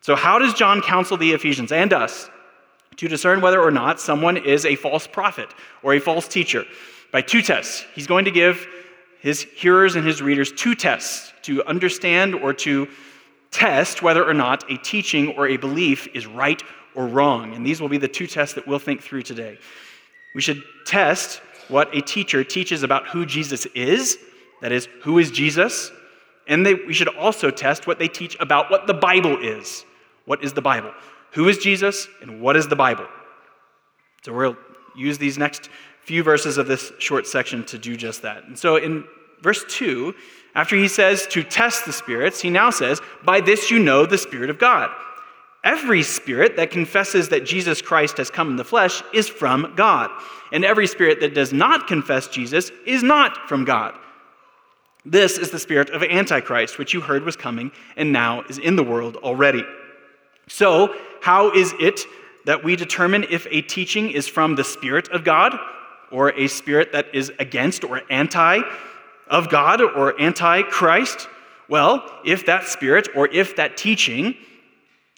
So 0.00 0.16
how 0.16 0.40
does 0.40 0.54
John 0.54 0.82
counsel 0.82 1.16
the 1.16 1.34
Ephesians 1.34 1.70
and 1.70 1.92
us 1.92 2.28
to 2.96 3.06
discern 3.06 3.42
whether 3.42 3.62
or 3.62 3.70
not 3.70 4.00
someone 4.00 4.36
is 4.36 4.66
a 4.66 4.74
false 4.74 5.06
prophet 5.06 5.54
or 5.84 5.94
a 5.94 6.00
false 6.00 6.26
teacher? 6.26 6.64
By 7.12 7.22
two 7.22 7.42
tests. 7.42 7.84
He's 7.94 8.08
going 8.08 8.24
to 8.24 8.32
give 8.32 8.66
his 9.20 9.42
hearers 9.42 9.96
and 9.96 10.06
his 10.06 10.22
readers 10.22 10.52
two 10.52 10.74
tests 10.74 11.32
to 11.42 11.64
understand 11.64 12.34
or 12.34 12.52
to 12.52 12.88
test 13.50 14.02
whether 14.02 14.24
or 14.24 14.34
not 14.34 14.70
a 14.70 14.76
teaching 14.78 15.36
or 15.36 15.48
a 15.48 15.56
belief 15.56 16.06
is 16.14 16.26
right 16.26 16.62
or 16.94 17.06
wrong. 17.06 17.54
And 17.54 17.64
these 17.64 17.80
will 17.80 17.88
be 17.88 17.98
the 17.98 18.08
two 18.08 18.26
tests 18.26 18.54
that 18.54 18.66
we'll 18.66 18.78
think 18.78 19.02
through 19.02 19.22
today. 19.22 19.58
We 20.34 20.40
should 20.40 20.62
test 20.84 21.40
what 21.68 21.94
a 21.94 22.00
teacher 22.00 22.44
teaches 22.44 22.82
about 22.82 23.08
who 23.08 23.26
Jesus 23.26 23.66
is, 23.66 24.18
that 24.60 24.72
is, 24.72 24.88
who 25.02 25.18
is 25.18 25.30
Jesus, 25.30 25.90
and 26.46 26.64
they, 26.64 26.74
we 26.74 26.94
should 26.94 27.14
also 27.16 27.50
test 27.50 27.86
what 27.86 27.98
they 27.98 28.08
teach 28.08 28.36
about 28.40 28.70
what 28.70 28.86
the 28.86 28.94
Bible 28.94 29.38
is. 29.38 29.84
What 30.24 30.42
is 30.42 30.52
the 30.52 30.62
Bible? 30.62 30.92
Who 31.32 31.48
is 31.48 31.58
Jesus, 31.58 32.08
and 32.22 32.40
what 32.40 32.56
is 32.56 32.68
the 32.68 32.76
Bible? 32.76 33.06
So 34.22 34.32
we'll 34.32 34.56
use 34.96 35.18
these 35.18 35.38
next 35.38 35.68
few 36.08 36.22
verses 36.22 36.56
of 36.56 36.66
this 36.66 36.90
short 36.98 37.26
section 37.26 37.62
to 37.66 37.76
do 37.76 37.94
just 37.94 38.22
that. 38.22 38.44
And 38.44 38.58
so 38.58 38.76
in 38.76 39.04
verse 39.42 39.62
2, 39.68 40.14
after 40.54 40.74
he 40.74 40.88
says 40.88 41.26
to 41.26 41.42
test 41.42 41.84
the 41.84 41.92
spirits, 41.92 42.40
he 42.40 42.48
now 42.48 42.70
says, 42.70 43.02
By 43.24 43.42
this 43.42 43.70
you 43.70 43.78
know 43.78 44.06
the 44.06 44.16
Spirit 44.16 44.48
of 44.48 44.58
God. 44.58 44.90
Every 45.62 46.02
spirit 46.02 46.56
that 46.56 46.70
confesses 46.70 47.28
that 47.28 47.44
Jesus 47.44 47.82
Christ 47.82 48.16
has 48.16 48.30
come 48.30 48.48
in 48.48 48.56
the 48.56 48.64
flesh 48.64 49.02
is 49.12 49.28
from 49.28 49.74
God. 49.76 50.08
And 50.50 50.64
every 50.64 50.86
spirit 50.86 51.20
that 51.20 51.34
does 51.34 51.52
not 51.52 51.86
confess 51.86 52.26
Jesus 52.26 52.70
is 52.86 53.02
not 53.02 53.48
from 53.50 53.66
God. 53.66 53.94
This 55.04 55.36
is 55.36 55.50
the 55.50 55.58
spirit 55.58 55.90
of 55.90 56.02
Antichrist, 56.02 56.78
which 56.78 56.94
you 56.94 57.02
heard 57.02 57.22
was 57.22 57.36
coming 57.36 57.70
and 57.96 58.12
now 58.12 58.44
is 58.48 58.56
in 58.56 58.76
the 58.76 58.82
world 58.82 59.16
already. 59.16 59.62
So, 60.46 60.94
how 61.20 61.50
is 61.52 61.74
it 61.78 62.00
that 62.46 62.64
we 62.64 62.76
determine 62.76 63.26
if 63.28 63.46
a 63.50 63.60
teaching 63.60 64.10
is 64.10 64.26
from 64.26 64.54
the 64.54 64.64
Spirit 64.64 65.08
of 65.10 65.22
God? 65.22 65.58
Or 66.10 66.30
a 66.30 66.48
spirit 66.48 66.92
that 66.92 67.14
is 67.14 67.32
against 67.38 67.84
or 67.84 68.02
anti 68.10 68.60
of 69.28 69.48
God 69.48 69.80
or 69.80 70.20
anti 70.20 70.62
Christ? 70.62 71.28
Well, 71.68 72.04
if 72.24 72.46
that 72.46 72.66
spirit 72.66 73.08
or 73.14 73.28
if 73.28 73.56
that 73.56 73.76
teaching 73.76 74.34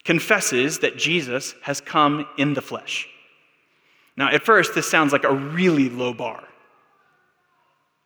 confesses 0.04 0.80
that 0.80 0.96
Jesus 0.96 1.54
has 1.62 1.80
come 1.80 2.26
in 2.36 2.54
the 2.54 2.62
flesh. 2.62 3.08
Now, 4.16 4.28
at 4.28 4.42
first, 4.42 4.74
this 4.74 4.90
sounds 4.90 5.12
like 5.12 5.24
a 5.24 5.32
really 5.32 5.88
low 5.88 6.12
bar. 6.12 6.42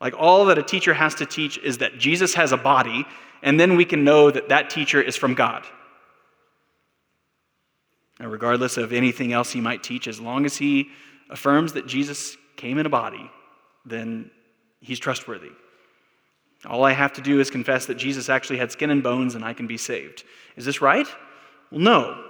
Like 0.01 0.15
all 0.19 0.45
that 0.47 0.59
a 0.59 0.63
teacher 0.63 0.93
has 0.93 1.15
to 1.17 1.27
teach 1.27 1.57
is 1.59 1.79
that 1.79 1.99
Jesus 1.99 2.35
has 2.35 2.53
a 2.53 2.57
body, 2.57 3.07
and 3.43 3.59
then 3.59 3.77
we 3.77 3.85
can 3.85 4.05
know 4.05 4.31
that 4.31 4.49
that 4.49 4.71
teacher 4.71 5.01
is 5.01 5.17
from 5.17 5.35
God. 5.35 5.65
Now, 8.21 8.27
regardless 8.29 8.77
of 8.77 8.93
anything 8.93 9.33
else 9.33 9.53
he 9.53 9.61
might 9.61 9.83
teach, 9.83 10.07
as 10.07 10.21
long 10.21 10.45
as 10.45 10.57
he 10.57 10.91
affirms 11.31 11.73
that 11.73 11.87
Jesus 11.87 12.37
came 12.57 12.79
in 12.79 12.87
a 12.87 12.91
body, 12.91 13.31
then 13.85 14.31
he's 14.81 14.99
trustworthy. 14.99 15.51
All 16.67 16.85
I 16.85 16.93
have 16.93 17.13
to 17.15 17.21
do 17.21 17.41
is 17.41 17.51
confess 17.51 17.87
that 17.87 17.97
Jesus 17.97 18.29
actually 18.29 18.59
had 18.59 18.73
skin 18.73 18.91
and 18.91 19.03
bones 19.03 19.35
and 19.35 19.45
I 19.45 19.53
can 19.53 19.67
be 19.67 19.77
saved. 19.77 20.25
Is 20.57 20.65
this 20.65 20.81
right? 20.81 21.07
Well, 21.71 21.81
no. 21.81 22.25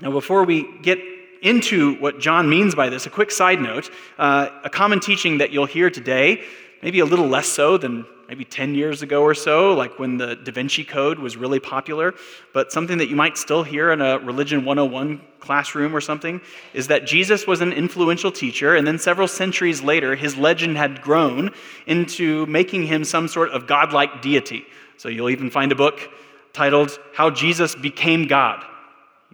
Now, 0.00 0.10
before 0.10 0.44
we 0.44 0.78
get 0.82 0.98
into 1.40 1.94
what 1.96 2.18
John 2.18 2.48
means 2.48 2.74
by 2.74 2.88
this, 2.88 3.06
a 3.06 3.10
quick 3.10 3.30
side 3.30 3.60
note 3.60 3.90
uh, 4.18 4.48
a 4.64 4.70
common 4.70 5.00
teaching 5.00 5.38
that 5.38 5.50
you'll 5.50 5.66
hear 5.66 5.90
today, 5.90 6.42
maybe 6.84 7.00
a 7.00 7.04
little 7.04 7.26
less 7.26 7.48
so 7.48 7.78
than 7.78 8.04
maybe 8.28 8.44
10 8.44 8.74
years 8.74 9.00
ago 9.00 9.22
or 9.22 9.34
so, 9.34 9.72
like 9.72 9.98
when 9.98 10.18
the 10.18 10.36
Da 10.36 10.52
Vinci 10.52 10.84
Code 10.84 11.18
was 11.18 11.34
really 11.34 11.58
popular, 11.58 12.14
but 12.52 12.70
something 12.70 12.98
that 12.98 13.08
you 13.08 13.16
might 13.16 13.38
still 13.38 13.62
hear 13.62 13.90
in 13.90 14.02
a 14.02 14.18
Religion 14.18 14.66
101 14.66 15.18
classroom 15.40 15.96
or 15.96 16.00
something 16.02 16.42
is 16.74 16.88
that 16.88 17.06
Jesus 17.06 17.46
was 17.46 17.62
an 17.62 17.72
influential 17.72 18.30
teacher, 18.30 18.76
and 18.76 18.86
then 18.86 18.98
several 18.98 19.26
centuries 19.26 19.80
later, 19.80 20.14
his 20.14 20.36
legend 20.36 20.76
had 20.76 21.00
grown 21.00 21.50
into 21.86 22.44
making 22.46 22.86
him 22.86 23.02
some 23.02 23.28
sort 23.28 23.50
of 23.50 23.66
godlike 23.66 24.20
deity. 24.20 24.66
So 24.98 25.08
you'll 25.08 25.30
even 25.30 25.50
find 25.50 25.72
a 25.72 25.74
book 25.74 26.10
titled 26.52 26.98
How 27.14 27.30
Jesus 27.30 27.74
Became 27.74 28.26
God. 28.26 28.62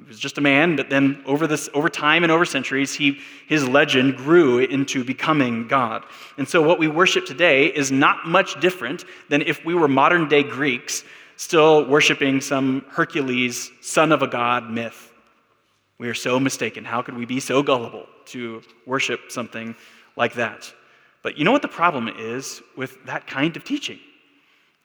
He 0.00 0.08
was 0.08 0.18
just 0.18 0.38
a 0.38 0.40
man, 0.40 0.76
but 0.76 0.88
then 0.88 1.22
over, 1.26 1.46
this, 1.46 1.68
over 1.74 1.90
time 1.90 2.22
and 2.22 2.32
over 2.32 2.46
centuries, 2.46 2.94
he, 2.94 3.20
his 3.46 3.68
legend 3.68 4.16
grew 4.16 4.58
into 4.58 5.04
becoming 5.04 5.68
God. 5.68 6.04
And 6.38 6.48
so, 6.48 6.62
what 6.62 6.78
we 6.78 6.88
worship 6.88 7.26
today 7.26 7.66
is 7.66 7.92
not 7.92 8.26
much 8.26 8.58
different 8.60 9.04
than 9.28 9.42
if 9.42 9.62
we 9.62 9.74
were 9.74 9.88
modern 9.88 10.26
day 10.26 10.42
Greeks 10.42 11.04
still 11.36 11.86
worshiping 11.86 12.40
some 12.40 12.82
Hercules, 12.88 13.70
son 13.82 14.10
of 14.10 14.22
a 14.22 14.26
god 14.26 14.70
myth. 14.70 15.12
We 15.98 16.08
are 16.08 16.14
so 16.14 16.40
mistaken. 16.40 16.82
How 16.82 17.02
could 17.02 17.14
we 17.14 17.26
be 17.26 17.38
so 17.38 17.62
gullible 17.62 18.06
to 18.26 18.62
worship 18.86 19.30
something 19.30 19.76
like 20.16 20.32
that? 20.34 20.72
But 21.22 21.36
you 21.36 21.44
know 21.44 21.52
what 21.52 21.62
the 21.62 21.68
problem 21.68 22.08
is 22.08 22.62
with 22.74 23.04
that 23.04 23.26
kind 23.26 23.54
of 23.54 23.64
teaching? 23.64 23.98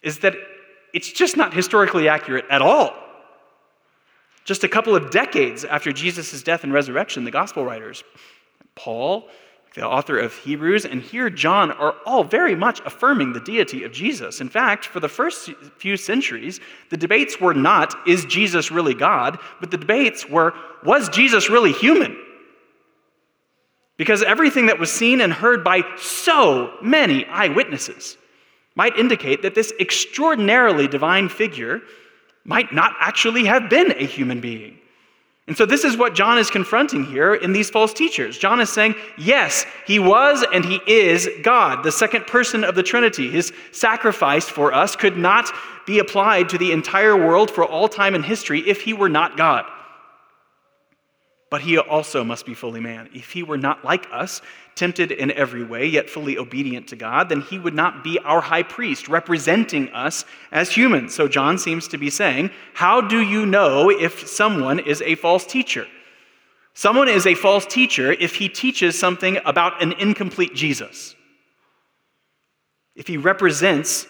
Is 0.02 0.20
that 0.20 0.36
it's 0.94 1.10
just 1.10 1.38
not 1.38 1.54
historically 1.54 2.10
accurate 2.10 2.46
at 2.50 2.62
all. 2.62 3.05
Just 4.46 4.64
a 4.64 4.70
couple 4.70 4.96
of 4.96 5.10
decades 5.10 5.66
after 5.66 5.92
Jesus' 5.92 6.42
death 6.44 6.64
and 6.64 6.72
resurrection, 6.72 7.26
the 7.26 7.32
gospel 7.32 7.66
writers, 7.66 8.04
Paul, 8.76 9.28
the 9.74 9.86
author 9.86 10.18
of 10.20 10.34
Hebrews, 10.34 10.86
and 10.86 11.02
here 11.02 11.30
John 11.30 11.72
are 11.72 11.96
all 12.06 12.24
very 12.24 12.56
much 12.56 12.80
affirming 12.86 13.34
the 13.34 13.42
deity 13.42 13.84
of 13.84 13.92
Jesus. 13.92 14.40
In 14.40 14.48
fact, 14.48 14.86
for 14.86 15.00
the 15.00 15.10
first 15.10 15.50
few 15.78 15.98
centuries, 15.98 16.62
the 16.92 16.96
debates 16.96 17.42
were 17.42 17.56
not, 17.56 18.08
is 18.08 18.24
Jesus 18.26 18.72
really 18.72 18.94
God? 18.94 19.40
But 19.60 19.72
the 19.72 19.78
debates 19.78 20.30
were, 20.30 20.54
was 20.84 21.10
Jesus 21.10 21.50
really 21.50 21.74
human? 21.74 22.16
Because 23.98 24.24
everything 24.24 24.68
that 24.68 24.80
was 24.80 24.92
seen 24.92 25.22
and 25.22 25.34
heard 25.34 25.64
by 25.64 25.82
so 25.98 26.78
many 26.82 27.26
eyewitnesses 27.26 28.18
might 28.76 28.98
indicate 28.98 29.42
that 29.42 29.56
this 29.56 29.74
extraordinarily 29.80 30.88
divine 30.88 31.30
figure 31.30 31.82
might 32.46 32.72
not 32.72 32.94
actually 33.00 33.46
have 33.46 33.70
been 33.70 33.92
a 33.92 34.06
human 34.06 34.40
being. 34.40 34.78
And 35.48 35.56
so, 35.56 35.66
this 35.66 35.84
is 35.84 35.96
what 35.96 36.16
John 36.16 36.40
is 36.40 36.50
confronting 36.50 37.06
here 37.06 37.36
in 37.36 37.52
these 37.52 37.70
false 37.70 37.94
teachers. 37.94 38.38
John 38.38 38.60
is 38.60 38.70
saying, 38.72 38.96
yes, 39.18 39.66
he 39.86 40.00
was 40.00 40.44
and 40.54 40.66
he 40.66 40.80
is 40.88 41.30
God, 41.44 41.84
the 41.84 41.92
second 41.92 42.26
person 42.26 42.64
of 42.64 42.74
the 42.74 42.82
Trinity. 42.82 43.30
His 43.30 43.54
sacrifice 43.72 44.50
for 44.50 44.74
us 44.74 44.96
could 44.96 45.18
not 45.18 45.52
be 45.86 46.00
applied 46.00 46.50
to 46.50 46.58
the 46.58 46.72
entire 46.72 47.16
world 47.16 47.52
for 47.52 47.64
all 47.64 47.88
time 47.88 48.16
in 48.16 48.24
history 48.24 48.62
if 48.62 48.82
he 48.82 48.94
were 48.94 49.10
not 49.10 49.38
God 49.38 49.66
but 51.56 51.62
he 51.62 51.78
also 51.78 52.22
must 52.22 52.46
be 52.46 52.54
fully 52.54 52.82
man. 52.82 53.10
If 53.14 53.32
he 53.32 53.42
were 53.42 53.58
not 53.58 53.86
like 53.86 54.08
us, 54.12 54.42
tempted 54.76 55.12
in 55.12 55.32
every 55.32 55.64
way, 55.64 55.86
yet 55.88 56.10
fully 56.10 56.38
obedient 56.38 56.88
to 56.90 56.96
God, 56.98 57.30
then 57.30 57.42
he 57.42 57.58
would 57.58 57.74
not 57.74 58.04
be 58.04 58.20
our 58.20 58.42
high 58.42 58.64
priest, 58.64 59.08
representing 59.08 59.90
us 59.90 60.26
as 60.52 60.70
humans. 60.70 61.16
So 61.16 61.28
John 61.28 61.58
seems 61.58 61.88
to 61.90 61.98
be 61.98 62.10
saying, 62.10 62.52
How 62.74 63.00
do 63.00 63.22
you 63.22 63.46
know 63.46 63.90
if 63.90 64.28
someone 64.28 64.80
is 64.80 65.02
a 65.02 65.16
false 65.16 65.46
teacher? 65.46 65.88
Someone 66.74 67.08
is 67.08 67.26
a 67.26 67.36
false 67.36 67.66
teacher 67.66 68.12
if 68.12 68.36
he 68.36 68.50
teaches 68.50 69.00
something 69.00 69.38
about 69.46 69.82
an 69.82 69.94
incomplete 69.94 70.54
Jesus, 70.54 71.16
if 72.96 73.08
he 73.08 73.16
represents 73.16 74.08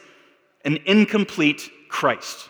an 0.63 0.79
incomplete 0.85 1.69
Christ, 1.89 2.49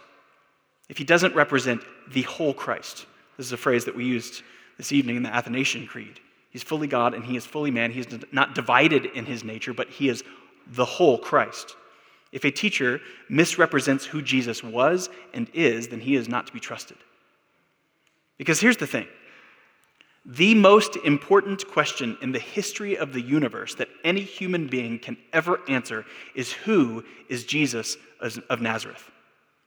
if 0.87 0.97
he 0.97 1.03
doesn't 1.03 1.35
represent 1.35 1.81
the 2.13 2.21
whole 2.21 2.53
Christ. 2.53 3.05
This 3.35 3.47
is 3.47 3.51
a 3.51 3.57
phrase 3.57 3.83
that 3.85 3.95
we 3.95 4.05
used 4.05 4.41
this 4.77 4.93
evening 4.93 5.17
in 5.17 5.23
the 5.23 5.35
Athanasian 5.35 5.85
Creed. 5.85 6.21
He's 6.55 6.63
fully 6.63 6.87
God 6.87 7.13
and 7.13 7.25
he 7.25 7.35
is 7.35 7.45
fully 7.45 7.69
man. 7.69 7.91
He 7.91 7.99
is 7.99 8.07
not 8.31 8.55
divided 8.55 9.07
in 9.07 9.25
his 9.25 9.43
nature, 9.43 9.73
but 9.73 9.89
he 9.89 10.07
is 10.07 10.23
the 10.65 10.85
whole 10.85 11.17
Christ. 11.17 11.75
If 12.31 12.45
a 12.45 12.49
teacher 12.49 13.01
misrepresents 13.27 14.05
who 14.05 14.21
Jesus 14.21 14.63
was 14.63 15.09
and 15.33 15.49
is, 15.53 15.89
then 15.89 15.99
he 15.99 16.15
is 16.15 16.29
not 16.29 16.47
to 16.47 16.53
be 16.53 16.61
trusted. 16.61 16.95
Because 18.37 18.61
here's 18.61 18.77
the 18.77 18.87
thing 18.87 19.05
the 20.25 20.55
most 20.55 20.95
important 20.95 21.67
question 21.67 22.17
in 22.21 22.31
the 22.31 22.39
history 22.39 22.97
of 22.97 23.11
the 23.11 23.19
universe 23.19 23.75
that 23.75 23.89
any 24.05 24.21
human 24.21 24.67
being 24.67 24.97
can 24.97 25.17
ever 25.33 25.59
answer 25.67 26.05
is 26.35 26.53
who 26.53 27.03
is 27.27 27.43
Jesus 27.43 27.97
of 28.23 28.61
Nazareth? 28.61 29.11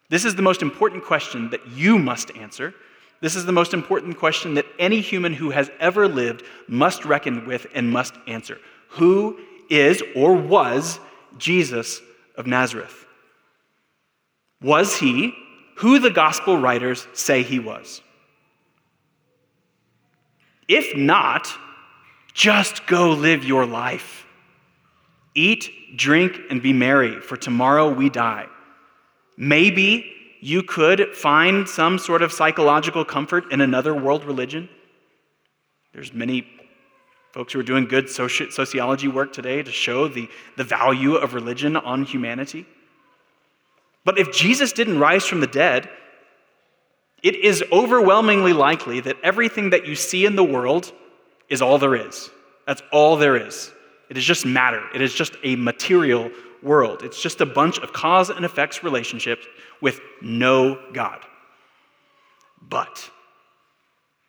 This 0.08 0.24
is 0.24 0.36
the 0.36 0.40
most 0.40 0.62
important 0.62 1.04
question 1.04 1.50
that 1.50 1.68
you 1.68 1.98
must 1.98 2.34
answer. 2.34 2.72
This 3.20 3.34
is 3.34 3.44
the 3.46 3.52
most 3.52 3.74
important 3.74 4.16
question 4.16 4.54
that 4.54 4.66
any 4.78 5.00
human 5.00 5.32
who 5.32 5.50
has 5.50 5.70
ever 5.80 6.06
lived 6.06 6.44
must 6.68 7.04
reckon 7.04 7.46
with 7.46 7.66
and 7.74 7.90
must 7.90 8.14
answer. 8.26 8.58
Who 8.90 9.38
is 9.68 10.02
or 10.14 10.34
was 10.34 11.00
Jesus 11.36 12.00
of 12.36 12.46
Nazareth? 12.46 13.06
Was 14.62 14.96
he 14.96 15.34
who 15.76 15.98
the 15.98 16.10
gospel 16.10 16.58
writers 16.58 17.06
say 17.12 17.42
he 17.42 17.58
was? 17.58 18.02
If 20.68 20.96
not, 20.96 21.48
just 22.34 22.86
go 22.86 23.10
live 23.10 23.44
your 23.44 23.66
life. 23.66 24.26
Eat, 25.34 25.96
drink, 25.96 26.38
and 26.50 26.62
be 26.62 26.72
merry, 26.72 27.20
for 27.20 27.36
tomorrow 27.36 27.90
we 27.90 28.10
die. 28.10 28.46
Maybe 29.36 30.12
you 30.40 30.62
could 30.62 31.14
find 31.14 31.68
some 31.68 31.98
sort 31.98 32.22
of 32.22 32.32
psychological 32.32 33.04
comfort 33.04 33.52
in 33.52 33.60
another 33.60 33.94
world 33.94 34.24
religion. 34.24 34.68
There's 35.92 36.12
many 36.12 36.46
folks 37.32 37.52
who 37.52 37.60
are 37.60 37.64
doing 37.64 37.86
good 37.86 38.06
soci- 38.06 38.52
sociology 38.52 39.08
work 39.08 39.32
today 39.32 39.62
to 39.62 39.70
show 39.70 40.08
the, 40.08 40.28
the 40.56 40.64
value 40.64 41.14
of 41.14 41.34
religion 41.34 41.76
on 41.76 42.04
humanity. 42.04 42.66
But 44.04 44.18
if 44.18 44.32
Jesus 44.32 44.72
didn't 44.72 44.98
rise 44.98 45.26
from 45.26 45.40
the 45.40 45.46
dead, 45.46 45.88
it 47.22 47.34
is 47.34 47.64
overwhelmingly 47.72 48.52
likely 48.52 49.00
that 49.00 49.16
everything 49.22 49.70
that 49.70 49.86
you 49.86 49.94
see 49.94 50.24
in 50.24 50.36
the 50.36 50.44
world 50.44 50.92
is 51.48 51.60
all 51.60 51.78
there 51.78 51.96
is. 51.96 52.30
That's 52.66 52.82
all 52.92 53.16
there 53.16 53.36
is. 53.36 53.72
It 54.08 54.16
is 54.16 54.24
just 54.24 54.46
matter, 54.46 54.82
it 54.94 55.02
is 55.02 55.12
just 55.12 55.34
a 55.42 55.56
material 55.56 56.30
world. 56.62 57.02
It's 57.02 57.20
just 57.20 57.40
a 57.40 57.46
bunch 57.46 57.78
of 57.78 57.92
cause 57.92 58.30
and 58.30 58.44
effects 58.44 58.82
relationships 58.82 59.46
with 59.80 60.00
no 60.22 60.80
God. 60.92 61.24
But 62.60 63.10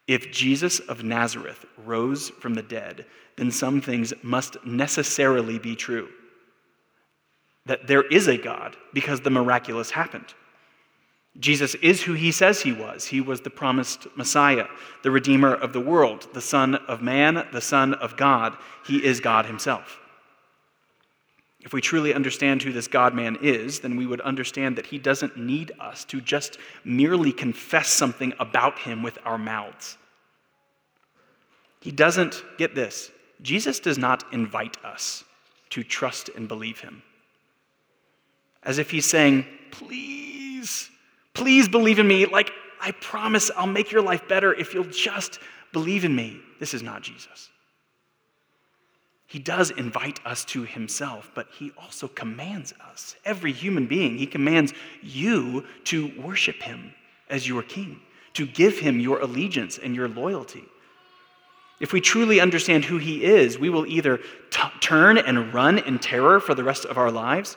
if 0.08 0.32
Jesus 0.32 0.80
of 0.80 1.04
Nazareth 1.04 1.66
rose 1.78 2.30
from 2.30 2.56
the 2.56 2.64
dead, 2.64 3.06
then 3.36 3.52
some 3.52 3.80
things 3.80 4.14
must 4.24 4.58
necessarily 4.66 5.60
be 5.60 5.76
true. 5.76 6.10
That 7.66 7.88
there 7.88 8.08
is 8.08 8.28
a 8.28 8.38
God 8.38 8.76
because 8.94 9.22
the 9.22 9.30
miraculous 9.30 9.92
happened. 9.92 10.34
Jesus 11.38 11.76
is 11.76 12.02
who 12.02 12.14
he 12.14 12.32
says 12.32 12.62
he 12.62 12.74
was. 12.74 13.06
He 13.06 13.22
was 13.22 13.42
the 13.42 13.50
promised 13.50 14.08
Messiah, 14.18 14.66
the 15.04 15.12
Redeemer 15.12 15.54
of 15.54 15.74
the 15.74 15.80
world, 15.80 16.28
the 16.34 16.42
Son 16.42 16.76
of 16.76 17.02
Man, 17.02 17.48
the 17.54 17.62
Son 17.62 17.94
of 17.94 18.18
God. 18.18 18.58
He 18.86 19.06
is 19.06 19.20
God 19.20 19.46
himself. 19.46 19.99
If 21.70 21.74
we 21.74 21.82
truly 21.82 22.16
understand 22.16 22.64
who 22.64 22.74
this 22.74 22.88
God 22.88 23.14
man 23.14 23.38
is, 23.44 23.82
then 23.82 23.96
we 23.96 24.08
would 24.08 24.22
understand 24.22 24.76
that 24.78 24.88
he 24.88 24.98
doesn't 24.98 25.38
need 25.38 25.72
us 25.80 26.04
to 26.06 26.20
just 26.20 26.58
merely 26.84 27.32
confess 27.32 27.90
something 27.90 28.34
about 28.40 28.80
him 28.80 29.04
with 29.04 29.20
our 29.24 29.38
mouths. 29.38 29.96
He 31.80 31.92
doesn't 31.92 32.44
get 32.58 32.74
this. 32.74 33.12
Jesus 33.44 33.80
does 33.80 34.00
not 34.00 34.24
invite 34.34 34.84
us 34.84 35.24
to 35.70 35.84
trust 35.84 36.30
and 36.36 36.48
believe 36.48 36.80
him. 36.80 37.04
As 38.64 38.80
if 38.80 38.90
he's 38.90 39.06
saying, 39.06 39.46
please, 39.70 40.90
Please 41.40 41.70
believe 41.70 42.00
in 42.00 42.08
me. 42.08 42.26
Like, 42.26 42.52
I 42.82 42.92
promise 42.92 43.50
I'll 43.56 43.66
make 43.66 43.94
your 43.94 44.02
life 44.02 44.28
better 44.28 44.54
if 44.54 44.74
you'll 44.74 44.84
just 44.84 45.40
believe 45.72 46.04
in 46.04 46.14
me. 46.14 46.38
This 46.60 46.74
is 46.74 46.84
not 46.84 47.02
Jesus. 47.02 47.50
He 49.30 49.38
does 49.38 49.70
invite 49.70 50.20
us 50.26 50.44
to 50.46 50.64
himself, 50.64 51.30
but 51.36 51.48
he 51.52 51.72
also 51.78 52.08
commands 52.08 52.74
us, 52.90 53.16
every 53.24 53.52
human 53.52 53.86
being, 53.86 54.18
he 54.18 54.26
commands 54.26 54.74
you 55.04 55.66
to 55.84 56.12
worship 56.20 56.64
him 56.64 56.96
as 57.30 57.48
your 57.48 57.62
king, 57.62 58.02
to 58.34 58.48
give 58.48 58.80
him 58.80 59.00
your 59.00 59.20
allegiance 59.20 59.78
and 59.78 59.96
your 59.96 60.08
loyalty. 60.08 60.64
If 61.80 61.94
we 61.94 62.02
truly 62.02 62.40
understand 62.40 62.86
who 62.86 62.98
he 62.98 63.24
is, 63.24 63.60
we 63.60 63.70
will 63.70 63.86
either 63.86 64.18
t- 64.50 64.64
turn 64.82 65.20
and 65.20 65.54
run 65.54 65.78
in 65.78 66.00
terror 66.00 66.40
for 66.40 66.56
the 66.56 66.64
rest 66.64 66.86
of 66.86 66.98
our 66.98 67.12
lives, 67.12 67.56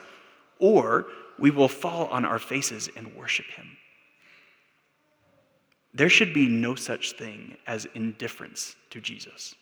or 0.59 1.07
we 1.39 1.49
will 1.49 1.67
fall 1.67 2.05
on 2.09 2.23
our 2.23 2.37
faces 2.37 2.87
and 2.95 3.15
worship 3.15 3.47
him. 3.47 3.77
There 5.91 6.09
should 6.09 6.35
be 6.35 6.47
no 6.47 6.75
such 6.75 7.13
thing 7.13 7.57
as 7.65 7.87
indifference 7.95 8.75
to 8.91 9.01
Jesus. 9.01 9.55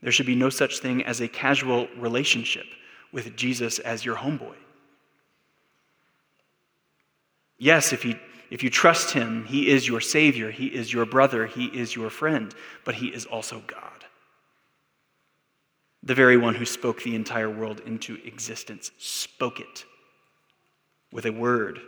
There 0.00 0.12
should 0.12 0.26
be 0.26 0.34
no 0.34 0.50
such 0.50 0.78
thing 0.78 1.02
as 1.04 1.20
a 1.20 1.28
casual 1.28 1.88
relationship 1.96 2.66
with 3.12 3.36
Jesus 3.36 3.78
as 3.78 4.04
your 4.04 4.16
homeboy. 4.16 4.54
Yes, 7.58 7.92
if, 7.92 8.02
he, 8.02 8.16
if 8.50 8.62
you 8.62 8.70
trust 8.70 9.12
him, 9.12 9.44
he 9.46 9.68
is 9.68 9.88
your 9.88 10.00
Savior, 10.00 10.50
he 10.50 10.66
is 10.66 10.92
your 10.92 11.04
brother, 11.04 11.46
he 11.46 11.66
is 11.66 11.96
your 11.96 12.10
friend, 12.10 12.54
but 12.84 12.94
he 12.94 13.08
is 13.08 13.26
also 13.26 13.62
God. 13.66 13.82
The 16.04 16.14
very 16.14 16.36
one 16.36 16.54
who 16.54 16.64
spoke 16.64 17.02
the 17.02 17.16
entire 17.16 17.50
world 17.50 17.80
into 17.84 18.18
existence 18.24 18.92
spoke 18.98 19.58
it 19.58 19.84
with 21.10 21.26
a 21.26 21.32
word. 21.32 21.80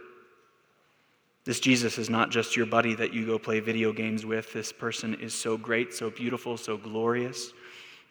This 1.44 1.60
Jesus 1.60 1.96
is 1.96 2.10
not 2.10 2.30
just 2.30 2.56
your 2.56 2.66
buddy 2.66 2.94
that 2.96 3.14
you 3.14 3.24
go 3.24 3.38
play 3.38 3.60
video 3.60 3.92
games 3.92 4.26
with. 4.26 4.52
This 4.52 4.72
person 4.72 5.14
is 5.14 5.32
so 5.32 5.56
great, 5.56 5.94
so 5.94 6.10
beautiful, 6.10 6.56
so 6.56 6.76
glorious 6.76 7.52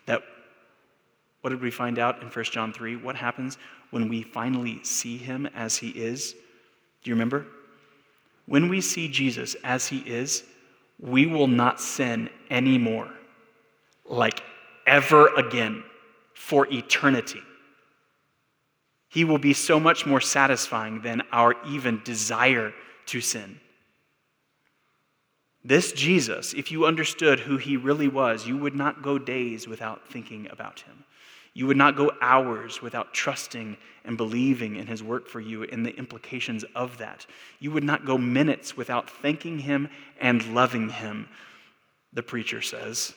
that 0.10 0.24
what 1.42 1.52
did 1.52 1.62
we 1.62 1.72
find 1.72 2.00
out 2.00 2.22
in 2.22 2.28
1 2.28 2.46
John 2.46 2.74
3? 2.74 2.98
What 2.98 3.16
happens 3.16 3.58
when 3.92 4.10
we 4.10 4.24
finally 4.24 4.80
see 4.84 5.18
him 5.18 5.46
as 5.56 5.78
he 5.78 5.90
is? 5.90 6.34
Do 7.04 7.10
you 7.10 7.14
remember? 7.14 7.46
When 8.46 8.70
we 8.70 8.82
see 8.82 9.08
Jesus 9.08 9.56
as 9.64 9.88
he 9.88 10.00
is, 10.00 10.44
we 11.00 11.28
will 11.28 11.48
not 11.48 11.80
sin 11.80 12.30
anymore, 12.50 13.10
like 14.04 14.42
ever 14.86 15.28
again, 15.36 15.84
for 16.34 16.68
eternity. 16.74 17.42
He 19.10 19.24
will 19.24 19.38
be 19.38 19.54
so 19.54 19.80
much 19.80 20.06
more 20.06 20.22
satisfying 20.22 21.02
than 21.02 21.22
our 21.32 21.56
even 21.68 22.02
desire 22.04 22.74
to 23.06 23.22
sin. 23.22 23.60
This 25.64 25.92
Jesus, 25.92 26.54
if 26.54 26.72
you 26.72 26.86
understood 26.86 27.42
who 27.42 27.58
he 27.58 27.78
really 27.78 28.08
was, 28.08 28.48
you 28.48 28.58
would 28.58 28.76
not 28.76 29.02
go 29.02 29.18
days 29.18 29.68
without 29.68 30.08
thinking 30.08 30.48
about 30.50 30.82
him. 30.82 31.04
You 31.54 31.68
would 31.68 31.78
not 31.78 31.98
go 31.98 32.12
hours 32.22 32.82
without 32.82 33.14
trusting 33.14 33.76
and 34.06 34.16
believing 34.16 34.78
in 34.78 34.88
his 34.88 35.04
work 35.04 35.28
for 35.28 35.42
you 35.42 35.64
and 35.64 35.86
the 35.86 35.96
implications 35.96 36.64
of 36.76 36.98
that. 37.00 37.26
You 37.60 37.72
would 37.72 37.84
not 37.84 38.06
go 38.06 38.18
minutes 38.18 38.78
without 38.78 39.10
thanking 39.10 39.60
him 39.60 39.90
and 40.20 40.54
loving 40.54 40.90
him, 40.90 41.28
the 42.14 42.24
preacher 42.24 42.62
says. 42.62 43.14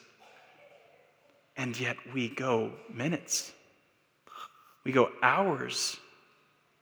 And 1.57 1.78
yet 1.78 1.96
we 2.12 2.28
go 2.28 2.72
minutes 2.92 3.52
we 4.85 4.92
go 4.92 5.11
hours 5.22 5.96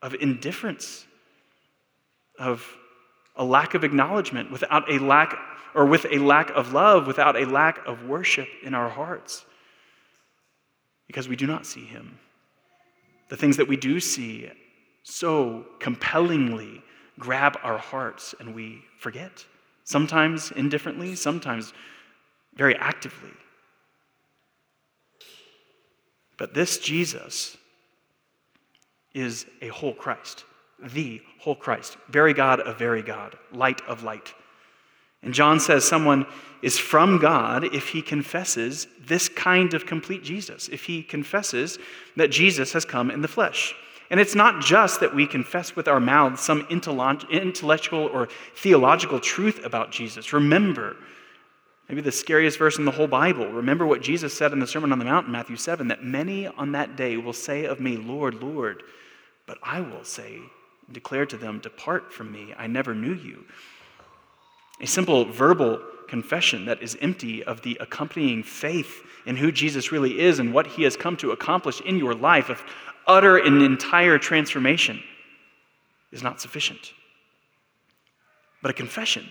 of 0.02 0.14
indifference, 0.14 1.06
of 2.38 2.66
a 3.36 3.44
lack 3.44 3.74
of 3.74 3.84
acknowledgement, 3.84 4.50
without 4.50 4.90
a 4.90 4.98
lack, 4.98 5.36
or 5.74 5.86
with 5.86 6.06
a 6.10 6.18
lack 6.18 6.50
of 6.50 6.72
love, 6.72 7.06
without 7.06 7.36
a 7.36 7.44
lack 7.44 7.86
of 7.86 8.04
worship 8.04 8.48
in 8.62 8.74
our 8.74 8.88
hearts, 8.88 9.44
because 11.06 11.28
we 11.28 11.36
do 11.36 11.46
not 11.46 11.66
see 11.66 11.84
Him. 11.84 12.18
The 13.28 13.36
things 13.36 13.56
that 13.56 13.68
we 13.68 13.76
do 13.76 14.00
see 14.00 14.50
so 15.02 15.64
compellingly 15.78 16.82
grab 17.18 17.58
our 17.62 17.78
hearts 17.78 18.34
and 18.40 18.54
we 18.54 18.82
forget. 18.98 19.44
Sometimes 19.84 20.50
indifferently, 20.52 21.14
sometimes 21.14 21.72
very 22.54 22.76
actively. 22.76 23.32
But 26.36 26.54
this 26.54 26.78
Jesus, 26.78 27.56
is 29.14 29.46
a 29.60 29.68
whole 29.68 29.94
Christ, 29.94 30.44
the 30.82 31.20
whole 31.40 31.54
Christ, 31.54 31.96
very 32.08 32.32
God 32.32 32.60
of 32.60 32.78
very 32.78 33.02
God, 33.02 33.36
light 33.52 33.80
of 33.86 34.02
light. 34.02 34.32
And 35.22 35.34
John 35.34 35.60
says 35.60 35.86
someone 35.86 36.26
is 36.62 36.78
from 36.78 37.18
God 37.18 37.64
if 37.74 37.88
he 37.88 38.02
confesses 38.02 38.86
this 39.06 39.28
kind 39.28 39.74
of 39.74 39.86
complete 39.86 40.22
Jesus, 40.22 40.68
if 40.68 40.84
he 40.84 41.02
confesses 41.02 41.78
that 42.16 42.30
Jesus 42.30 42.72
has 42.72 42.84
come 42.84 43.10
in 43.10 43.22
the 43.22 43.28
flesh. 43.28 43.74
And 44.10 44.18
it's 44.18 44.34
not 44.34 44.62
just 44.62 45.00
that 45.00 45.14
we 45.14 45.26
confess 45.26 45.76
with 45.76 45.86
our 45.86 46.00
mouths 46.00 46.40
some 46.40 46.66
intellectual 46.68 48.06
or 48.12 48.28
theological 48.56 49.20
truth 49.20 49.64
about 49.64 49.92
Jesus. 49.92 50.32
Remember, 50.32 50.96
Maybe 51.90 52.02
the 52.02 52.12
scariest 52.12 52.56
verse 52.56 52.78
in 52.78 52.84
the 52.84 52.92
whole 52.92 53.08
Bible. 53.08 53.50
Remember 53.50 53.84
what 53.84 54.00
Jesus 54.00 54.32
said 54.32 54.52
in 54.52 54.60
the 54.60 54.66
Sermon 54.68 54.92
on 54.92 55.00
the 55.00 55.04
Mount 55.04 55.26
in 55.26 55.32
Matthew 55.32 55.56
7 55.56 55.88
that 55.88 56.04
many 56.04 56.46
on 56.46 56.70
that 56.70 56.94
day 56.94 57.16
will 57.16 57.32
say 57.32 57.64
of 57.64 57.80
me, 57.80 57.96
Lord, 57.96 58.40
Lord, 58.40 58.84
but 59.44 59.58
I 59.60 59.80
will 59.80 60.04
say, 60.04 60.38
declare 60.92 61.26
to 61.26 61.36
them, 61.36 61.58
Depart 61.58 62.12
from 62.12 62.30
me, 62.30 62.54
I 62.56 62.68
never 62.68 62.94
knew 62.94 63.14
you. 63.14 63.44
A 64.80 64.86
simple 64.86 65.24
verbal 65.26 65.80
confession 66.08 66.64
that 66.64 66.82
is 66.82 66.96
empty 67.00 67.44
of 67.44 67.62
the 67.62 67.76
accompanying 67.80 68.42
faith 68.42 69.02
in 69.26 69.36
who 69.36 69.52
Jesus 69.52 69.92
really 69.92 70.18
is 70.18 70.38
and 70.38 70.52
what 70.52 70.66
he 70.66 70.82
has 70.82 70.96
come 70.96 71.16
to 71.18 71.30
accomplish 71.30 71.80
in 71.82 71.96
your 71.96 72.14
life, 72.14 72.48
of 72.48 72.62
utter 73.06 73.36
and 73.36 73.62
entire 73.62 74.18
transformation, 74.18 75.02
is 76.10 76.22
not 76.22 76.40
sufficient. 76.40 76.92
But 78.62 78.70
a 78.70 78.74
confession 78.74 79.30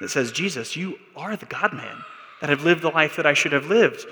that 0.00 0.10
says, 0.10 0.32
Jesus, 0.32 0.76
you 0.76 0.98
are 1.16 1.36
the 1.36 1.46
God 1.46 1.72
man 1.72 1.96
that 2.40 2.50
have 2.50 2.64
lived 2.64 2.82
the 2.82 2.88
life 2.88 3.16
that 3.16 3.26
I 3.26 3.34
should 3.34 3.52
have 3.52 3.66
lived, 3.66 4.06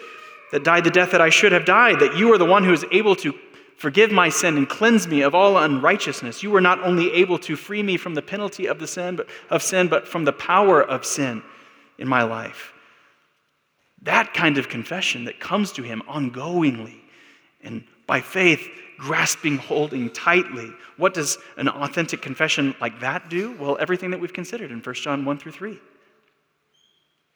that 0.52 0.64
died 0.64 0.84
the 0.84 0.90
death 0.90 1.12
that 1.12 1.20
I 1.20 1.30
should 1.30 1.52
have 1.52 1.64
died, 1.64 2.00
that 2.00 2.16
you 2.16 2.32
are 2.32 2.38
the 2.38 2.44
one 2.44 2.64
who 2.64 2.72
is 2.72 2.84
able 2.90 3.16
to 3.16 3.34
forgive 3.80 4.12
my 4.12 4.28
sin 4.28 4.58
and 4.58 4.68
cleanse 4.68 5.08
me 5.08 5.22
of 5.22 5.34
all 5.34 5.56
unrighteousness. 5.56 6.42
You 6.42 6.50
were 6.50 6.60
not 6.60 6.82
only 6.82 7.10
able 7.14 7.38
to 7.38 7.56
free 7.56 7.82
me 7.82 7.96
from 7.96 8.14
the 8.14 8.20
penalty 8.20 8.66
of 8.66 8.78
the 8.78 8.86
sin, 8.86 9.16
but, 9.16 9.26
of 9.48 9.62
sin, 9.62 9.88
but 9.88 10.06
from 10.06 10.26
the 10.26 10.34
power 10.34 10.82
of 10.82 11.06
sin 11.06 11.42
in 11.96 12.06
my 12.06 12.22
life. 12.22 12.74
That 14.02 14.34
kind 14.34 14.58
of 14.58 14.68
confession 14.68 15.24
that 15.24 15.40
comes 15.40 15.72
to 15.72 15.82
him 15.82 16.02
ongoingly 16.06 17.00
and 17.62 17.84
by 18.06 18.20
faith, 18.20 18.68
grasping, 18.98 19.56
holding 19.56 20.10
tightly. 20.10 20.70
What 20.98 21.14
does 21.14 21.38
an 21.56 21.68
authentic 21.68 22.20
confession 22.20 22.74
like 22.82 23.00
that 23.00 23.30
do? 23.30 23.56
Well, 23.58 23.78
everything 23.80 24.10
that 24.10 24.20
we've 24.20 24.32
considered 24.32 24.70
in 24.70 24.80
1 24.80 24.94
John 24.96 25.24
1 25.24 25.38
through 25.38 25.52
3. 25.52 25.78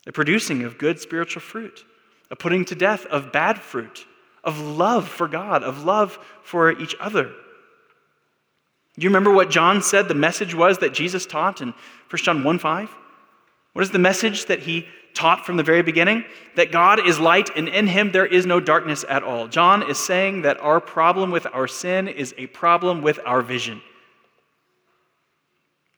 The 0.05 0.13
producing 0.13 0.65
of 0.65 0.77
good 0.77 1.01
spiritual 1.01 1.41
fruit, 1.41 1.87
a 2.31 2.37
putting 2.37 2.67
to 2.67 2.75
death 2.75 3.07
of 3.07 3.33
bad 3.33 3.63
fruit, 3.63 4.05
of 4.45 4.61
love 4.61 5.09
for 5.09 5.29
God, 5.29 5.63
of 5.63 5.85
love 5.85 6.19
for 6.43 6.71
each 6.73 6.95
other. 7.01 7.25
Do 7.25 9.03
you 9.03 9.09
remember 9.09 9.33
what 9.33 9.51
John 9.51 9.83
said 9.83 10.07
the 10.07 10.15
message 10.15 10.55
was 10.55 10.79
that 10.79 10.95
Jesus 10.95 11.27
taught 11.27 11.61
in 11.61 11.75
1 12.11 12.23
John 12.23 12.45
1 12.45 12.59
5? 12.59 12.95
What 13.73 13.83
is 13.83 13.91
the 13.91 13.99
message 13.99 14.47
that 14.47 14.61
he 14.61 14.87
taught 15.15 15.45
from 15.45 15.57
the 15.57 15.65
very 15.65 15.83
beginning? 15.83 16.25
That 16.55 16.71
God 16.71 17.05
is 17.05 17.19
light 17.19 17.51
and 17.57 17.69
in 17.69 17.89
him 17.89 18.13
there 18.13 18.27
is 18.27 18.47
no 18.47 18.61
darkness 18.61 19.05
at 19.09 19.25
all. 19.25 19.49
John 19.49 19.89
is 19.91 19.99
saying 19.99 20.43
that 20.43 20.61
our 20.61 20.81
problem 20.81 21.33
with 21.33 21.47
our 21.53 21.67
sin 21.67 22.07
is 22.07 22.35
a 22.39 22.47
problem 22.49 23.03
with 23.03 23.19
our 23.27 23.43
vision. 23.43 23.83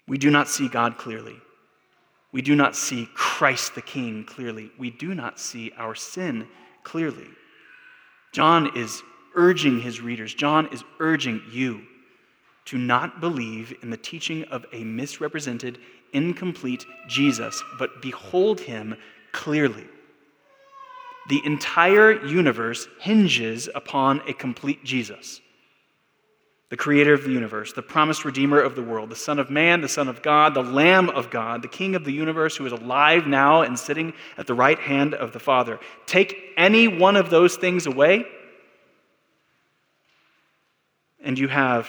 We 0.09 0.17
do 0.17 0.31
not 0.31 0.49
see 0.49 0.69
God 0.69 0.97
clearly. 0.97 1.37
We 2.33 2.43
do 2.43 2.55
not 2.55 2.77
see 2.77 3.09
Christ 3.15 3.75
the 3.75 3.83
King 3.83 4.25
clearly. 4.25 4.71
We 4.79 4.91
do 4.91 5.15
not 5.15 5.39
see 5.39 5.73
our 5.77 5.95
sin 5.95 6.47
clearly. 6.83 7.29
John 8.33 8.77
is 8.77 9.03
urging 9.35 9.81
his 9.81 10.01
readers, 10.01 10.35
John 10.35 10.69
is 10.73 10.85
urging 10.99 11.43
you 11.51 11.83
to 12.67 12.79
not 12.79 13.21
believe 13.21 13.73
in 13.83 13.91
the 13.91 13.97
teaching 13.97 14.45
of 14.45 14.67
a 14.73 14.83
misrepresented, 14.83 15.79
incomplete 16.13 16.85
Jesus, 17.09 17.63
but 17.79 18.03
behold 18.03 18.61
him 18.61 18.97
clearly. 19.33 19.87
The 21.29 21.41
entire 21.45 22.25
universe 22.25 22.89
hinges 23.01 23.69
upon 23.75 24.21
a 24.29 24.33
complete 24.33 24.85
Jesus 24.85 25.41
the 26.69 26.77
creator 26.77 27.15
of 27.15 27.23
the 27.23 27.31
universe, 27.31 27.73
the 27.73 27.83
promised 27.83 28.25
redeemer 28.25 28.61
of 28.61 28.75
the 28.75 28.83
world, 28.83 29.09
the 29.11 29.17
Son 29.17 29.39
of 29.39 29.51
Man, 29.51 29.81
the 29.81 29.89
Son 29.89 30.09
of 30.09 30.21
God, 30.23 30.55
the 30.55 30.63
Lamb 30.63 31.09
of 31.11 31.31
God, 31.31 31.63
the 31.63 31.69
King 31.69 31.95
of 31.95 32.05
the 32.05 32.13
universe 32.13 32.57
who 32.57 32.67
is 32.67 32.73
alive 32.73 33.27
now 33.27 33.63
and 33.63 33.79
sitting 33.79 34.13
at 34.37 34.49
the 34.49 34.55
right 34.55 34.79
hand 34.79 35.15
of 35.15 35.33
the 35.33 35.39
Father. 35.39 35.79
Take 36.07 36.37
any 36.57 36.89
one 36.89 37.15
of 37.15 37.31
those 37.31 37.57
things 37.57 37.87
away, 37.87 38.25
and 41.23 41.39
you 41.39 41.47
have 41.47 41.89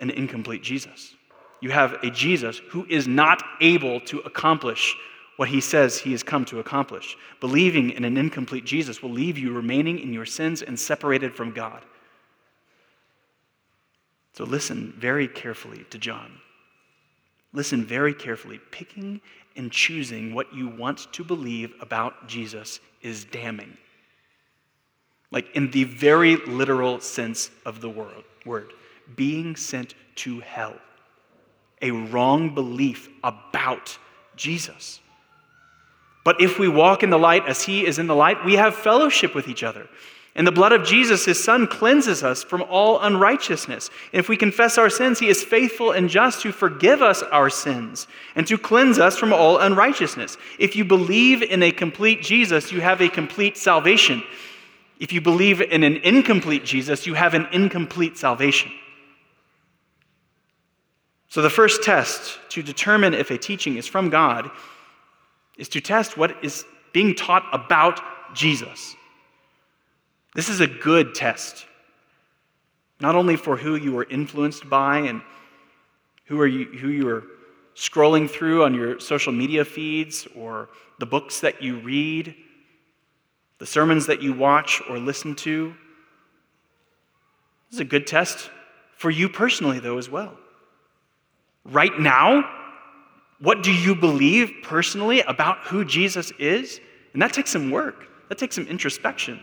an 0.00 0.10
incomplete 0.10 0.62
Jesus. 0.62 1.14
You 1.60 1.70
have 1.70 2.02
a 2.02 2.10
Jesus 2.10 2.58
who 2.70 2.86
is 2.88 3.06
not 3.06 3.42
able 3.60 4.00
to 4.00 4.20
accomplish 4.20 4.96
what 5.36 5.48
he 5.48 5.60
says 5.60 5.98
he 5.98 6.12
has 6.12 6.22
come 6.22 6.46
to 6.46 6.58
accomplish. 6.58 7.16
Believing 7.38 7.90
in 7.90 8.04
an 8.04 8.16
incomplete 8.16 8.64
Jesus 8.64 9.02
will 9.02 9.10
leave 9.10 9.36
you 9.36 9.52
remaining 9.52 9.98
in 9.98 10.12
your 10.12 10.26
sins 10.26 10.62
and 10.62 10.78
separated 10.78 11.34
from 11.34 11.52
God. 11.52 11.84
So 14.40 14.46
listen 14.46 14.94
very 14.96 15.28
carefully 15.28 15.84
to 15.90 15.98
John. 15.98 16.32
Listen 17.52 17.84
very 17.84 18.14
carefully. 18.14 18.58
Picking 18.70 19.20
and 19.54 19.70
choosing 19.70 20.32
what 20.32 20.54
you 20.54 20.66
want 20.66 21.12
to 21.12 21.22
believe 21.22 21.74
about 21.82 22.26
Jesus 22.26 22.80
is 23.02 23.26
damning. 23.26 23.76
Like 25.30 25.54
in 25.54 25.70
the 25.72 25.84
very 25.84 26.36
literal 26.36 27.00
sense 27.00 27.50
of 27.66 27.82
the 27.82 27.90
word, 27.90 28.72
being 29.14 29.56
sent 29.56 29.92
to 30.14 30.40
hell. 30.40 30.76
A 31.82 31.90
wrong 31.90 32.54
belief 32.54 33.10
about 33.22 33.98
Jesus. 34.36 35.00
But 36.24 36.40
if 36.40 36.58
we 36.58 36.66
walk 36.66 37.02
in 37.02 37.10
the 37.10 37.18
light 37.18 37.44
as 37.46 37.60
he 37.60 37.84
is 37.84 37.98
in 37.98 38.06
the 38.06 38.16
light, 38.16 38.42
we 38.46 38.54
have 38.54 38.74
fellowship 38.74 39.34
with 39.34 39.48
each 39.48 39.62
other. 39.62 39.86
And 40.36 40.46
the 40.46 40.52
blood 40.52 40.72
of 40.72 40.84
Jesus, 40.84 41.24
his 41.24 41.42
son, 41.42 41.66
cleanses 41.66 42.22
us 42.22 42.44
from 42.44 42.62
all 42.62 43.00
unrighteousness. 43.00 43.90
And 44.12 44.20
if 44.20 44.28
we 44.28 44.36
confess 44.36 44.78
our 44.78 44.88
sins, 44.88 45.18
he 45.18 45.28
is 45.28 45.42
faithful 45.42 45.90
and 45.90 46.08
just 46.08 46.40
to 46.42 46.52
forgive 46.52 47.02
us 47.02 47.22
our 47.24 47.50
sins 47.50 48.06
and 48.36 48.46
to 48.46 48.56
cleanse 48.56 48.98
us 48.98 49.18
from 49.18 49.32
all 49.32 49.58
unrighteousness. 49.58 50.36
If 50.58 50.76
you 50.76 50.84
believe 50.84 51.42
in 51.42 51.64
a 51.64 51.72
complete 51.72 52.22
Jesus, 52.22 52.70
you 52.70 52.80
have 52.80 53.00
a 53.00 53.08
complete 53.08 53.56
salvation. 53.56 54.22
If 55.00 55.12
you 55.12 55.20
believe 55.20 55.60
in 55.60 55.82
an 55.82 55.96
incomplete 55.96 56.64
Jesus, 56.64 57.06
you 57.06 57.14
have 57.14 57.34
an 57.34 57.48
incomplete 57.50 58.16
salvation. 58.16 58.70
So, 61.28 61.42
the 61.42 61.50
first 61.50 61.82
test 61.82 62.38
to 62.50 62.62
determine 62.62 63.14
if 63.14 63.30
a 63.30 63.38
teaching 63.38 63.76
is 63.76 63.86
from 63.86 64.10
God 64.10 64.50
is 65.56 65.68
to 65.70 65.80
test 65.80 66.16
what 66.16 66.44
is 66.44 66.64
being 66.92 67.14
taught 67.14 67.46
about 67.52 68.00
Jesus. 68.34 68.96
This 70.34 70.48
is 70.48 70.60
a 70.60 70.66
good 70.66 71.14
test, 71.14 71.66
not 73.00 73.14
only 73.14 73.36
for 73.36 73.56
who 73.56 73.74
you 73.76 73.98
are 73.98 74.04
influenced 74.04 74.68
by 74.68 74.98
and 74.98 75.22
who, 76.26 76.40
are 76.40 76.46
you, 76.46 76.66
who 76.66 76.88
you 76.88 77.08
are 77.08 77.24
scrolling 77.74 78.30
through 78.30 78.64
on 78.64 78.74
your 78.74 79.00
social 79.00 79.32
media 79.32 79.64
feeds 79.64 80.28
or 80.36 80.68
the 80.98 81.06
books 81.06 81.40
that 81.40 81.62
you 81.62 81.80
read, 81.80 82.34
the 83.58 83.66
sermons 83.66 84.06
that 84.06 84.22
you 84.22 84.32
watch 84.32 84.80
or 84.88 84.98
listen 84.98 85.34
to. 85.34 85.74
This 87.68 87.76
is 87.76 87.80
a 87.80 87.84
good 87.84 88.06
test 88.06 88.50
for 88.96 89.10
you 89.10 89.28
personally, 89.28 89.80
though, 89.80 89.98
as 89.98 90.08
well. 90.08 90.36
Right 91.64 91.98
now, 91.98 92.48
what 93.38 93.62
do 93.62 93.72
you 93.72 93.94
believe 93.94 94.52
personally 94.62 95.22
about 95.22 95.58
who 95.64 95.84
Jesus 95.84 96.30
is? 96.38 96.80
And 97.12 97.22
that 97.22 97.32
takes 97.32 97.50
some 97.50 97.70
work, 97.70 98.06
that 98.28 98.38
takes 98.38 98.54
some 98.54 98.66
introspection. 98.66 99.40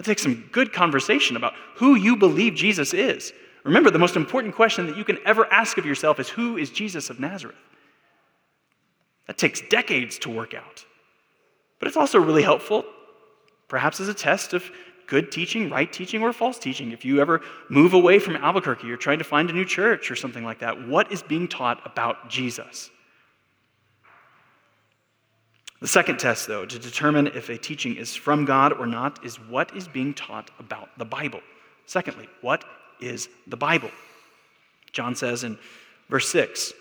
That 0.00 0.06
takes 0.06 0.22
some 0.22 0.48
good 0.50 0.72
conversation 0.72 1.36
about 1.36 1.52
who 1.74 1.94
you 1.94 2.16
believe 2.16 2.54
Jesus 2.54 2.94
is. 2.94 3.34
Remember, 3.64 3.90
the 3.90 3.98
most 3.98 4.16
important 4.16 4.54
question 4.54 4.86
that 4.86 4.96
you 4.96 5.04
can 5.04 5.18
ever 5.26 5.44
ask 5.52 5.76
of 5.76 5.84
yourself 5.84 6.18
is 6.18 6.30
Who 6.30 6.56
is 6.56 6.70
Jesus 6.70 7.10
of 7.10 7.20
Nazareth? 7.20 7.58
That 9.26 9.36
takes 9.36 9.60
decades 9.60 10.18
to 10.20 10.30
work 10.30 10.54
out. 10.54 10.86
But 11.78 11.88
it's 11.88 11.98
also 11.98 12.18
really 12.18 12.42
helpful, 12.42 12.86
perhaps 13.68 14.00
as 14.00 14.08
a 14.08 14.14
test 14.14 14.54
of 14.54 14.64
good 15.06 15.30
teaching, 15.30 15.68
right 15.68 15.92
teaching, 15.92 16.22
or 16.22 16.32
false 16.32 16.58
teaching. 16.58 16.92
If 16.92 17.04
you 17.04 17.20
ever 17.20 17.42
move 17.68 17.92
away 17.92 18.18
from 18.20 18.36
Albuquerque, 18.36 18.86
you're 18.86 18.96
trying 18.96 19.18
to 19.18 19.24
find 19.24 19.50
a 19.50 19.52
new 19.52 19.66
church 19.66 20.10
or 20.10 20.16
something 20.16 20.44
like 20.44 20.60
that, 20.60 20.88
what 20.88 21.12
is 21.12 21.22
being 21.22 21.46
taught 21.46 21.78
about 21.84 22.30
Jesus? 22.30 22.88
The 25.80 25.88
second 25.88 26.18
test, 26.18 26.46
though, 26.46 26.66
to 26.66 26.78
determine 26.78 27.28
if 27.28 27.48
a 27.48 27.56
teaching 27.56 27.96
is 27.96 28.14
from 28.14 28.44
God 28.44 28.74
or 28.74 28.86
not, 28.86 29.24
is 29.24 29.36
what 29.36 29.74
is 29.74 29.88
being 29.88 30.12
taught 30.12 30.50
about 30.58 30.90
the 30.98 31.06
Bible. 31.06 31.40
Secondly, 31.86 32.28
what 32.42 32.64
is 33.00 33.28
the 33.46 33.56
Bible? 33.56 33.90
John 34.92 35.14
says 35.14 35.42
in 35.42 35.58
verse 36.10 36.28
6 36.28 36.74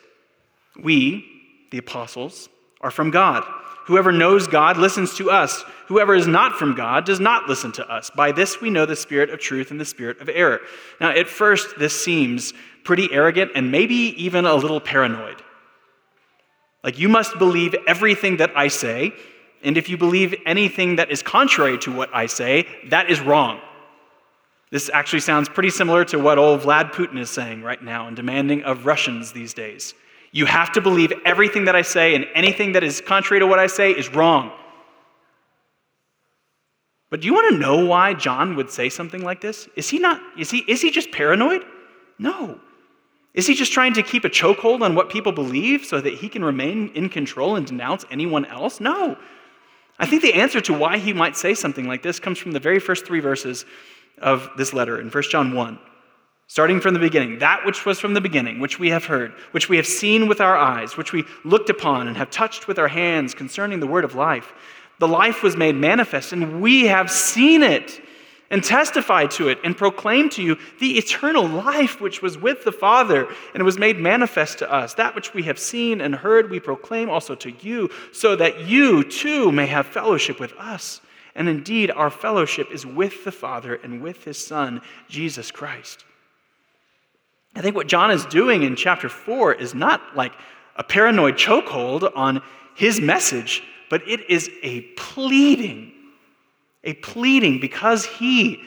We, 0.84 1.26
the 1.72 1.78
apostles, 1.78 2.50
are 2.82 2.92
from 2.92 3.10
God. 3.10 3.44
Whoever 3.86 4.12
knows 4.12 4.48
God 4.48 4.78
listens 4.78 5.16
to 5.16 5.32
us. 5.32 5.64
Whoever 5.88 6.14
is 6.14 6.28
not 6.28 6.54
from 6.54 6.76
God 6.76 7.06
does 7.06 7.20
not 7.20 7.50
listen 7.50 7.72
to 7.74 7.90
us. 7.90 8.12
By 8.12 8.32
this 8.32 8.62
we 8.62 8.70
know 8.70 8.86
the 8.86 8.96
spirit 8.96 9.32
of 9.32 9.40
truth 9.40 9.72
and 9.72 9.80
the 9.80 9.86
spirit 9.86 10.22
of 10.22 10.30
error. 10.30 10.60
Now, 11.02 11.10
at 11.10 11.28
first, 11.28 11.80
this 11.80 12.00
seems 12.00 12.54
pretty 12.84 13.12
arrogant 13.12 13.52
and 13.56 13.72
maybe 13.72 13.96
even 13.96 14.46
a 14.46 14.54
little 14.54 14.80
paranoid. 14.80 15.42
Like, 16.84 16.98
you 16.98 17.10
must 17.10 17.38
believe 17.38 17.76
everything 17.88 18.38
that 18.38 18.52
I 18.56 18.70
say, 18.70 19.14
and 19.64 19.78
if 19.78 19.90
you 19.90 19.98
believe 19.98 20.34
anything 20.46 20.96
that 20.96 21.12
is 21.12 21.22
contrary 21.22 21.78
to 21.80 21.92
what 21.92 22.10
I 22.14 22.26
say, 22.26 22.66
that 22.90 23.10
is 23.10 23.20
wrong. 23.20 23.60
This 24.72 24.90
actually 24.94 25.20
sounds 25.22 25.50
pretty 25.50 25.72
similar 25.72 26.06
to 26.06 26.20
what 26.20 26.38
old 26.38 26.62
Vlad 26.62 26.92
Putin 26.92 27.20
is 27.20 27.30
saying 27.30 27.64
right 27.64 27.82
now 27.84 28.08
and 28.08 28.16
demanding 28.16 28.64
of 28.64 28.86
Russians 28.86 29.32
these 29.32 29.54
days. 29.54 29.94
You 30.32 30.46
have 30.46 30.72
to 30.74 30.82
believe 30.82 31.12
everything 31.26 31.66
that 31.66 31.76
I 31.76 31.82
say, 31.82 32.16
and 32.16 32.26
anything 32.36 32.74
that 32.74 32.84
is 32.84 33.02
contrary 33.02 33.40
to 33.40 33.48
what 33.48 33.60
I 33.60 33.68
say 33.68 33.92
is 33.92 34.10
wrong. 34.14 34.52
But 37.10 37.22
do 37.22 37.28
you 37.28 37.34
want 37.34 37.52
to 37.54 37.60
know 37.60 37.86
why 37.86 38.14
John 38.14 38.56
would 38.56 38.70
say 38.70 38.90
something 38.90 39.24
like 39.24 39.42
this? 39.42 39.68
Is 39.76 39.90
he 39.90 39.98
not, 39.98 40.22
is 40.38 40.52
he, 40.52 40.60
is 40.60 40.82
he 40.82 40.92
just 40.92 41.12
paranoid? 41.12 41.64
No. 42.20 42.60
Is 43.40 43.48
he 43.48 43.56
just 43.56 43.72
trying 43.72 43.94
to 43.94 44.04
keep 44.04 44.26
a 44.26 44.30
chokehold 44.30 44.82
on 44.82 44.96
what 44.96 45.10
people 45.10 45.32
believe 45.32 45.86
so 45.86 46.02
that 46.02 46.16
he 46.16 46.28
can 46.28 46.44
remain 46.44 46.90
in 46.94 47.08
control 47.08 47.56
and 47.56 47.66
denounce 47.66 48.04
anyone 48.12 48.44
else? 48.44 48.82
No. 48.82 49.18
I 49.98 50.06
think 50.06 50.24
the 50.24 50.34
answer 50.34 50.60
to 50.60 50.74
why 50.74 50.98
he 50.98 51.14
might 51.14 51.38
say 51.38 51.54
something 51.54 51.88
like 51.88 52.04
this 52.04 52.20
comes 52.20 52.38
from 52.38 52.52
the 52.52 52.60
very 52.60 52.80
first 52.80 53.06
three 53.06 53.22
verses 53.22 53.64
of 54.18 54.50
this 54.58 54.74
letter 54.74 55.00
in 55.00 55.10
1 55.10 55.24
John 55.32 55.56
1. 55.56 55.80
Starting 56.48 56.82
from 56.82 56.94
the 56.94 57.00
beginning, 57.00 57.40
that 57.40 57.66
which 57.66 57.86
was 57.86 57.98
from 57.98 58.14
the 58.14 58.20
beginning, 58.20 58.60
which 58.60 58.78
we 58.78 58.90
have 58.90 59.06
heard, 59.06 59.32
which 59.52 59.70
we 59.70 59.78
have 59.78 59.88
seen 59.88 60.28
with 60.28 60.42
our 60.42 60.58
eyes, 60.58 60.98
which 60.98 61.14
we 61.14 61.24
looked 61.46 61.70
upon 61.70 62.10
and 62.10 62.18
have 62.18 62.30
touched 62.30 62.68
with 62.68 62.78
our 62.78 62.90
hands 62.90 63.34
concerning 63.34 63.80
the 63.80 63.88
word 63.88 64.04
of 64.04 64.16
life. 64.16 64.52
The 65.00 65.08
life 65.08 65.44
was 65.44 65.56
made 65.56 65.78
manifest, 65.78 66.34
and 66.34 66.62
we 66.62 66.88
have 66.88 67.10
seen 67.10 67.64
it 67.64 68.02
and 68.52 68.64
testify 68.64 69.26
to 69.28 69.48
it 69.48 69.60
and 69.64 69.78
proclaim 69.78 70.30
to 70.30 70.42
you 70.42 70.58
the 70.80 70.98
eternal 70.98 71.48
life 71.48 72.02
which 72.02 72.22
was 72.22 72.38
with 72.38 72.64
the 72.64 72.72
Father 72.72 73.28
and 73.54 73.64
was 73.64 73.78
made 73.78 74.00
manifest 74.00 74.60
to 74.60 74.72
us. 74.72 74.96
That 74.96 75.16
which 75.16 75.34
we 75.34 75.44
have 75.44 75.60
seen 75.60 76.02
and 76.02 76.16
heard, 76.16 76.50
we 76.50 76.60
proclaim 76.60 77.10
also 77.10 77.36
to 77.36 77.52
you, 77.52 77.90
so 78.12 78.36
that 78.36 78.62
you 78.62 79.04
too 79.04 79.52
may 79.52 79.68
have 79.68 79.86
fellowship 79.86 80.40
with 80.40 80.54
us. 80.54 81.02
And 81.36 81.48
indeed, 81.48 81.92
our 81.92 82.10
fellowship 82.10 82.72
is 82.72 82.86
with 82.86 83.24
the 83.24 83.32
Father 83.32 83.76
and 83.76 84.02
with 84.02 84.24
his 84.24 84.44
Son, 84.44 84.82
Jesus 85.08 85.52
Christ. 85.52 86.06
I 87.56 87.62
think 87.62 87.76
what 87.76 87.88
John 87.88 88.12
is 88.12 88.26
doing 88.26 88.64
in 88.64 88.76
chapter 88.76 89.10
4 89.10 89.54
is 89.54 89.74
not 89.74 90.16
like 90.16 90.34
a 90.76 90.84
paranoid 90.84 91.36
chokehold 91.36 92.12
on 92.16 92.42
his 92.76 93.00
message, 93.02 93.64
but 93.90 94.08
it 94.08 94.30
is 94.30 94.50
a 94.64 94.82
pleading 94.98 95.92
a 96.84 96.94
pleading 96.96 97.60
because 97.60 98.06
he 98.06 98.62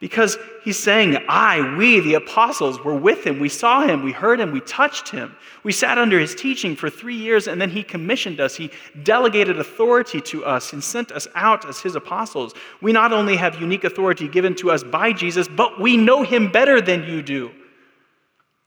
because 0.00 0.38
he's 0.62 0.78
saying, 0.78 1.18
I, 1.28 1.76
we, 1.76 1.98
the 1.98 2.14
apostles, 2.14 2.82
were 2.84 2.94
with 2.94 3.26
him. 3.26 3.40
We 3.40 3.48
saw 3.48 3.84
him, 3.84 4.04
we 4.04 4.12
heard 4.12 4.38
him, 4.38 4.52
we 4.52 4.60
touched 4.60 5.08
him. 5.08 5.34
We 5.64 5.72
sat 5.72 5.98
under 5.98 6.20
his 6.20 6.36
teaching 6.36 6.76
for 6.76 6.88
three 6.88 7.16
years, 7.16 7.48
and 7.48 7.60
then 7.60 7.68
he 7.68 7.82
commissioned 7.82 8.38
us. 8.38 8.54
He 8.54 8.70
delegated 9.02 9.58
authority 9.58 10.20
to 10.20 10.44
us 10.44 10.72
and 10.72 10.82
sent 10.84 11.10
us 11.10 11.26
out 11.34 11.68
as 11.68 11.80
his 11.80 11.96
apostles. 11.96 12.54
We 12.80 12.92
not 12.92 13.12
only 13.12 13.36
have 13.36 13.60
unique 13.60 13.82
authority 13.82 14.28
given 14.28 14.54
to 14.56 14.70
us 14.70 14.84
by 14.84 15.12
Jesus, 15.12 15.48
but 15.48 15.80
we 15.80 15.96
know 15.96 16.22
him 16.22 16.52
better 16.52 16.80
than 16.80 17.02
you 17.02 17.20
do. 17.20 17.50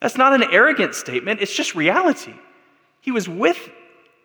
That's 0.01 0.17
not 0.17 0.33
an 0.33 0.43
arrogant 0.51 0.95
statement, 0.95 1.41
it's 1.41 1.55
just 1.55 1.75
reality. 1.75 2.33
He 2.99 3.11
was 3.11 3.29
with 3.29 3.69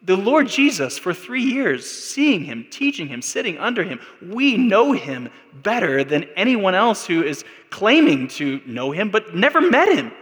the 0.03 0.17
Lord 0.17 0.49
Jesus 0.49 0.99
for 0.99 1.13
three 1.13 1.43
years, 1.43 1.89
seeing 1.89 2.45
him, 2.45 2.67
teaching 2.71 3.09
him, 3.09 3.23
sitting 3.23 3.59
under 3.59 3.83
him. 3.83 3.99
We 4.23 4.57
know 4.57 4.93
him 4.93 5.31
better 5.63 6.05
than 6.05 6.25
anyone 6.37 6.75
else 6.75 7.07
who 7.07 7.25
is 7.25 7.45
claiming 7.71 8.29
to 8.29 8.61
know 8.67 8.93
him 8.93 9.11
but 9.11 9.35
never 9.35 9.61
met 9.61 9.89
him. 9.89 10.13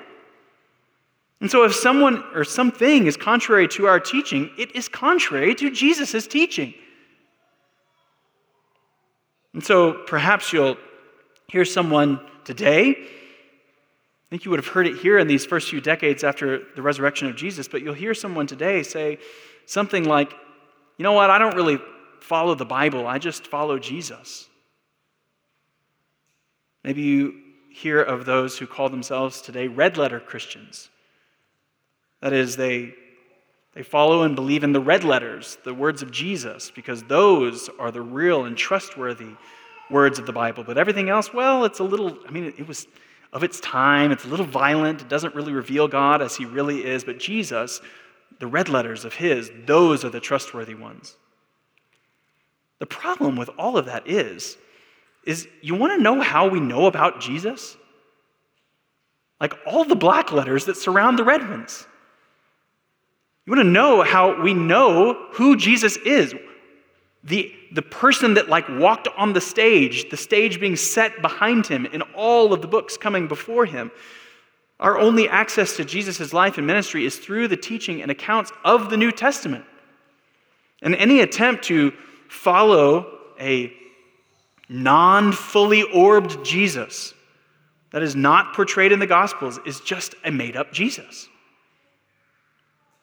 And 1.41 1.51
so, 1.51 1.65
if 1.65 1.75
someone 1.75 2.25
or 2.35 2.45
something 2.45 3.07
is 3.07 3.17
contrary 3.17 3.69
to 3.69 3.87
our 3.87 4.01
teaching, 4.01 4.51
it 4.57 4.75
is 4.75 4.89
contrary 4.89 5.55
to 5.57 5.71
Jesus' 5.71 6.27
teaching. 6.27 6.73
And 9.53 9.63
so, 9.63 9.93
perhaps 10.07 10.53
you'll 10.53 10.79
hear 11.49 11.65
someone 11.65 12.21
today. 12.45 13.07
I 14.27 14.31
think 14.31 14.45
you 14.45 14.51
would 14.51 14.61
have 14.61 14.73
heard 14.73 14.87
it 14.87 14.99
here 14.99 15.19
in 15.19 15.27
these 15.27 15.45
first 15.45 15.69
few 15.69 15.81
decades 15.81 16.25
after 16.25 16.63
the 16.75 16.83
resurrection 16.83 17.29
of 17.29 17.37
Jesus, 17.37 17.69
but 17.69 17.83
you'll 17.83 17.95
hear 17.95 18.15
someone 18.15 18.47
today 18.47 18.83
say, 18.83 19.19
something 19.67 20.05
like, 20.05 20.33
you 20.99 21.03
know 21.03 21.13
what, 21.13 21.31
I 21.31 21.39
don't 21.39 21.55
really 21.55 21.79
follow 22.21 22.55
the 22.55 22.65
Bible, 22.65 23.07
I 23.07 23.19
just 23.19 23.47
follow 23.47 23.79
Jesus. 23.79 24.49
Maybe 26.83 27.03
you 27.03 27.35
hear 27.71 28.01
of 28.01 28.25
those 28.25 28.59
who 28.59 28.67
call 28.67 28.89
themselves 28.89 29.41
today 29.41 29.69
red 29.69 29.97
letter 29.97 30.21
Christians. 30.21 30.89
That 32.21 32.33
is, 32.33 32.57
they, 32.57 32.95
they 33.75 33.83
follow 33.83 34.23
and 34.23 34.37
believe 34.37 34.65
in 34.65 34.73
the 34.73 34.81
red 34.81 35.05
letters, 35.05 35.59
the 35.65 35.75
words 35.75 36.01
of 36.01 36.11
Jesus, 36.11 36.71
because 36.71 37.03
those 37.03 37.69
are 37.79 37.91
the 37.91 38.01
real 38.01 38.45
and 38.45 38.57
trustworthy 38.57 39.35
words 39.91 40.19
of 40.19 40.27
the 40.27 40.33
Bible. 40.33 40.65
But 40.65 40.79
everything 40.79 41.11
else, 41.11 41.35
well, 41.35 41.65
it's 41.65 41.81
a 41.81 41.85
little, 41.85 42.17
I 42.27 42.31
mean, 42.31 42.55
it 42.57 42.67
was 42.67 42.87
of 43.35 43.43
its 43.43 43.59
time, 43.61 44.13
it's 44.13 44.25
a 44.25 44.29
little 44.29 44.47
violent, 44.47 45.03
it 45.03 45.09
doesn't 45.09 45.35
really 45.35 45.53
reveal 45.53 45.89
God 45.89 46.23
as 46.23 46.37
he 46.37 46.47
really 46.47 46.85
is. 46.85 47.03
But 47.03 47.19
Jesus, 47.19 47.81
the 48.39 48.47
red 48.47 48.69
letters 48.69 49.05
of 49.05 49.13
his, 49.13 49.51
those 49.67 50.05
are 50.05 50.09
the 50.09 50.21
trustworthy 50.21 50.75
ones. 50.75 51.17
The 52.79 52.87
problem 52.87 53.37
with 53.37 53.51
all 53.59 53.77
of 53.77 53.87
that 53.87 54.09
is, 54.09 54.57
is 55.27 55.49
you 55.63 55.75
want 55.75 55.99
to 55.99 56.03
know 56.03 56.21
how 56.21 56.49
we 56.49 56.61
know 56.61 56.87
about 56.87 57.21
Jesus? 57.21 57.77
Like 59.41 59.55
all 59.67 59.85
the 59.85 59.97
black 59.97 60.31
letters 60.31 60.67
that 60.67 60.77
surround 60.77 61.19
the 61.19 61.25
red 61.25 61.49
ones. 61.49 61.87
You 63.47 63.53
want 63.53 63.67
to 63.67 63.71
know 63.71 64.03
how 64.03 64.41
we 64.41 64.55
know 64.55 65.27
who 65.33 65.57
Jesus 65.57 65.97
is. 65.97 66.35
The, 67.25 67.55
the 67.73 67.83
person 67.83 68.35
that 68.35 68.49
like 68.49 68.69
walked 68.69 69.09
on 69.17 69.33
the 69.33 69.41
stage, 69.41 70.11
the 70.11 70.17
stage 70.17 70.61
being 70.61 70.77
set 70.77 71.23
behind 71.23 71.67
him 71.67 71.87
in 71.87 72.03
all 72.15 72.53
of 72.53 72.61
the 72.61 72.69
books 72.69 72.97
coming 72.97 73.29
before 73.29 73.65
him. 73.65 73.91
Our 74.79 74.99
only 74.99 75.29
access 75.29 75.77
to 75.77 75.85
Jesus' 75.85 76.33
life 76.33 76.59
and 76.59 76.67
ministry 76.67 77.07
is 77.07 77.19
through 77.19 77.49
the 77.49 77.57
teaching 77.57 78.03
and 78.03 78.11
accounts 78.11 78.53
of 78.65 78.91
the 78.91 78.97
New 78.97 79.11
Testament. 79.11 79.65
And 80.83 80.95
any 80.97 81.21
attempt 81.21 81.65
to 81.65 81.93
follow 82.29 83.19
a 83.41 83.73
non 84.69 85.33
fully 85.33 85.83
orbed 85.83 86.45
Jesus 86.45 87.15
that 87.91 88.03
is 88.03 88.17
not 88.17 88.55
portrayed 88.55 88.93
in 88.93 88.99
the 88.99 89.07
Gospels 89.07 89.59
is 89.65 89.81
just 89.81 90.15
a 90.25 90.31
made 90.31 90.57
up 90.57 90.73
Jesus. 90.73 91.29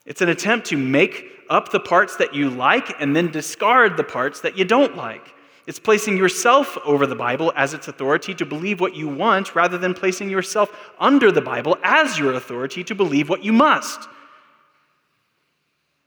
It's 0.04 0.20
an 0.20 0.28
attempt 0.28 0.66
to 0.68 0.76
make 0.76 1.26
up 1.48 1.70
the 1.70 1.80
parts 1.80 2.16
that 2.16 2.34
you 2.34 2.50
like 2.50 3.00
and 3.00 3.14
then 3.14 3.30
discard 3.30 3.96
the 3.96 4.04
parts 4.04 4.40
that 4.40 4.56
you 4.56 4.64
don't 4.64 4.96
like. 4.96 5.34
It's 5.66 5.78
placing 5.78 6.16
yourself 6.16 6.76
over 6.84 7.06
the 7.06 7.14
Bible 7.14 7.52
as 7.54 7.72
its 7.72 7.86
authority 7.86 8.34
to 8.34 8.44
believe 8.44 8.80
what 8.80 8.96
you 8.96 9.06
want 9.06 9.54
rather 9.54 9.78
than 9.78 9.94
placing 9.94 10.28
yourself 10.28 10.76
under 10.98 11.30
the 11.30 11.40
Bible 11.40 11.78
as 11.84 12.18
your 12.18 12.34
authority 12.34 12.82
to 12.84 12.94
believe 12.94 13.28
what 13.28 13.44
you 13.44 13.52
must. 13.52 14.08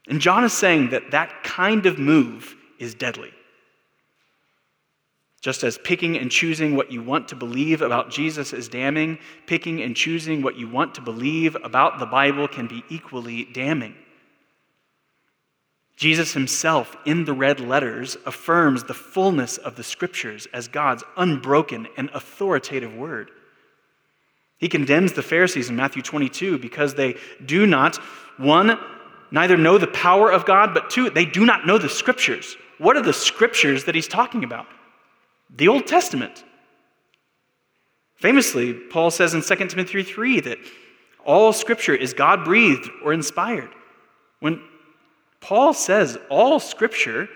And 0.08 0.20
John 0.20 0.44
is 0.44 0.52
saying 0.52 0.90
that 0.90 1.10
that 1.12 1.42
kind 1.42 1.86
of 1.86 1.98
move 1.98 2.54
is 2.78 2.94
deadly. 2.94 3.32
Just 5.46 5.62
as 5.62 5.78
picking 5.78 6.18
and 6.18 6.28
choosing 6.28 6.74
what 6.74 6.90
you 6.90 7.00
want 7.00 7.28
to 7.28 7.36
believe 7.36 7.80
about 7.80 8.10
Jesus 8.10 8.52
is 8.52 8.66
damning, 8.66 9.16
picking 9.46 9.80
and 9.80 9.94
choosing 9.94 10.42
what 10.42 10.56
you 10.56 10.68
want 10.68 10.96
to 10.96 11.00
believe 11.00 11.56
about 11.62 12.00
the 12.00 12.04
Bible 12.04 12.48
can 12.48 12.66
be 12.66 12.82
equally 12.88 13.44
damning. 13.44 13.94
Jesus 15.94 16.32
himself, 16.32 16.96
in 17.04 17.26
the 17.26 17.32
red 17.32 17.60
letters, 17.60 18.16
affirms 18.26 18.82
the 18.82 18.92
fullness 18.92 19.56
of 19.56 19.76
the 19.76 19.84
scriptures 19.84 20.48
as 20.52 20.66
God's 20.66 21.04
unbroken 21.16 21.86
and 21.96 22.10
authoritative 22.12 22.96
word. 22.96 23.30
He 24.58 24.68
condemns 24.68 25.12
the 25.12 25.22
Pharisees 25.22 25.70
in 25.70 25.76
Matthew 25.76 26.02
22 26.02 26.58
because 26.58 26.96
they 26.96 27.14
do 27.44 27.66
not, 27.66 27.98
one, 28.36 28.80
neither 29.30 29.56
know 29.56 29.78
the 29.78 29.86
power 29.86 30.28
of 30.28 30.44
God, 30.44 30.74
but 30.74 30.90
two, 30.90 31.08
they 31.08 31.24
do 31.24 31.46
not 31.46 31.68
know 31.68 31.78
the 31.78 31.88
scriptures. 31.88 32.56
What 32.78 32.96
are 32.96 33.02
the 33.02 33.12
scriptures 33.12 33.84
that 33.84 33.94
he's 33.94 34.08
talking 34.08 34.42
about? 34.42 34.66
The 35.50 35.68
Old 35.68 35.86
Testament. 35.86 36.44
Famously, 38.16 38.72
Paul 38.72 39.10
says 39.10 39.34
in 39.34 39.42
2 39.42 39.68
Timothy 39.68 40.02
3 40.02 40.40
that 40.40 40.58
all 41.24 41.52
scripture 41.52 41.94
is 41.94 42.14
God 42.14 42.44
breathed 42.44 42.88
or 43.04 43.12
inspired. 43.12 43.70
When 44.40 44.62
Paul 45.40 45.74
says 45.74 46.18
all 46.30 46.58
scripture 46.58 47.28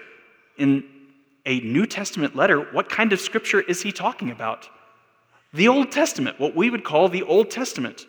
in 0.57 0.85
a 1.47 1.61
New 1.61 1.87
Testament 1.87 2.37
letter. 2.37 2.61
What 2.61 2.89
kind 2.89 3.13
of 3.13 3.21
scripture 3.21 3.61
is 3.61 3.83
he 3.83 3.93
talking 3.93 4.31
about? 4.31 4.69
The 5.53 5.69
Old 5.69 5.91
Testament, 5.91 6.39
what 6.39 6.55
we 6.55 6.71
would 6.71 6.85
call 6.85 7.09
the 7.09 7.23
Old 7.23 7.51
Testament. 7.51 8.07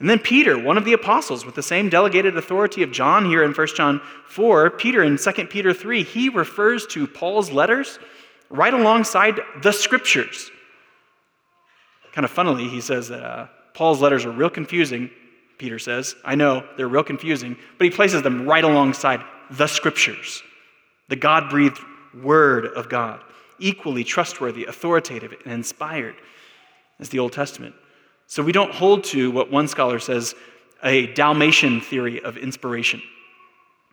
And 0.00 0.08
then 0.08 0.18
Peter, 0.18 0.58
one 0.58 0.78
of 0.78 0.84
the 0.84 0.94
apostles, 0.94 1.44
with 1.44 1.54
the 1.54 1.62
same 1.62 1.88
delegated 1.88 2.36
authority 2.36 2.82
of 2.82 2.90
John 2.90 3.24
here 3.26 3.42
in 3.42 3.52
1 3.52 3.66
John 3.76 4.00
4, 4.28 4.70
Peter 4.70 5.02
in 5.02 5.16
2 5.16 5.32
Peter 5.46 5.72
3, 5.72 6.02
he 6.02 6.28
refers 6.28 6.86
to 6.88 7.06
Paul's 7.06 7.50
letters 7.50 7.98
right 8.52 8.72
alongside 8.72 9.40
the 9.62 9.72
scriptures. 9.72 10.50
Kind 12.12 12.24
of 12.24 12.30
funnily, 12.30 12.68
he 12.68 12.80
says 12.80 13.08
that 13.08 13.24
uh, 13.24 13.46
Paul's 13.74 14.00
letters 14.00 14.24
are 14.24 14.30
real 14.30 14.50
confusing 14.50 15.10
Peter 15.62 15.78
says. 15.78 16.16
I 16.24 16.34
know 16.34 16.66
they're 16.76 16.88
real 16.88 17.04
confusing, 17.04 17.56
but 17.78 17.84
he 17.84 17.90
places 17.90 18.22
them 18.22 18.46
right 18.48 18.64
alongside 18.64 19.22
the 19.48 19.68
scriptures, 19.68 20.42
the 21.08 21.14
God 21.14 21.50
breathed 21.50 21.78
word 22.20 22.66
of 22.66 22.88
God, 22.88 23.20
equally 23.60 24.02
trustworthy, 24.02 24.64
authoritative, 24.64 25.32
and 25.44 25.52
inspired 25.52 26.16
as 26.98 27.10
the 27.10 27.20
Old 27.20 27.32
Testament. 27.32 27.76
So 28.26 28.42
we 28.42 28.50
don't 28.50 28.72
hold 28.72 29.04
to 29.04 29.30
what 29.30 29.52
one 29.52 29.68
scholar 29.68 30.00
says 30.00 30.34
a 30.82 31.06
Dalmatian 31.14 31.80
theory 31.80 32.20
of 32.24 32.36
inspiration. 32.36 33.00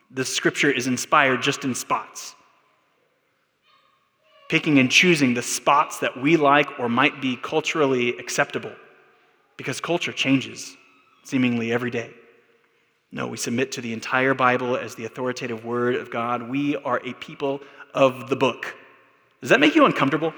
The 0.10 0.26
scripture 0.26 0.72
is 0.72 0.88
inspired 0.88 1.43
just 1.43 1.65
in 1.65 1.76
spots. 1.76 2.34
Picking 4.49 4.79
and 4.79 4.91
choosing 4.91 5.33
the 5.33 5.41
spots 5.41 5.99
that 5.99 6.19
we 6.19 6.35
like 6.35 6.79
or 6.79 6.89
might 6.89 7.21
be 7.21 7.38
culturally 7.38 8.17
acceptable, 8.17 8.73
because 9.55 9.79
culture 9.79 10.12
changes 10.12 10.75
seemingly 11.23 11.71
every 11.71 11.91
day. 11.91 12.12
No, 13.12 13.27
we 13.27 13.38
submit 13.38 13.71
to 13.73 13.81
the 13.81 13.93
entire 13.93 14.33
Bible 14.33 14.75
as 14.75 14.95
the 14.95 15.05
authoritative 15.05 15.63
word 15.63 15.95
of 15.95 16.12
God. 16.12 16.49
We 16.49 16.75
are 16.75 17.01
a 17.05 17.13
people 17.13 17.62
of 17.93 18.29
the 18.29 18.35
book. 18.35 18.75
Does 19.41 19.49
that 19.49 19.59
make 19.59 19.75
you 19.75 19.85
uncomfortable? 19.85 20.33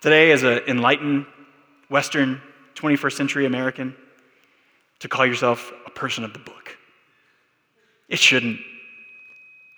Today, 0.00 0.32
as 0.32 0.42
an 0.44 0.62
enlightened 0.66 1.26
Western 1.88 2.40
21st 2.74 3.12
century 3.12 3.46
American, 3.46 3.94
to 5.00 5.08
call 5.08 5.26
yourself 5.26 5.72
a 5.86 5.90
person 5.90 6.24
of 6.24 6.32
the 6.32 6.38
book. 6.38 6.76
It 8.08 8.18
shouldn't. 8.18 8.58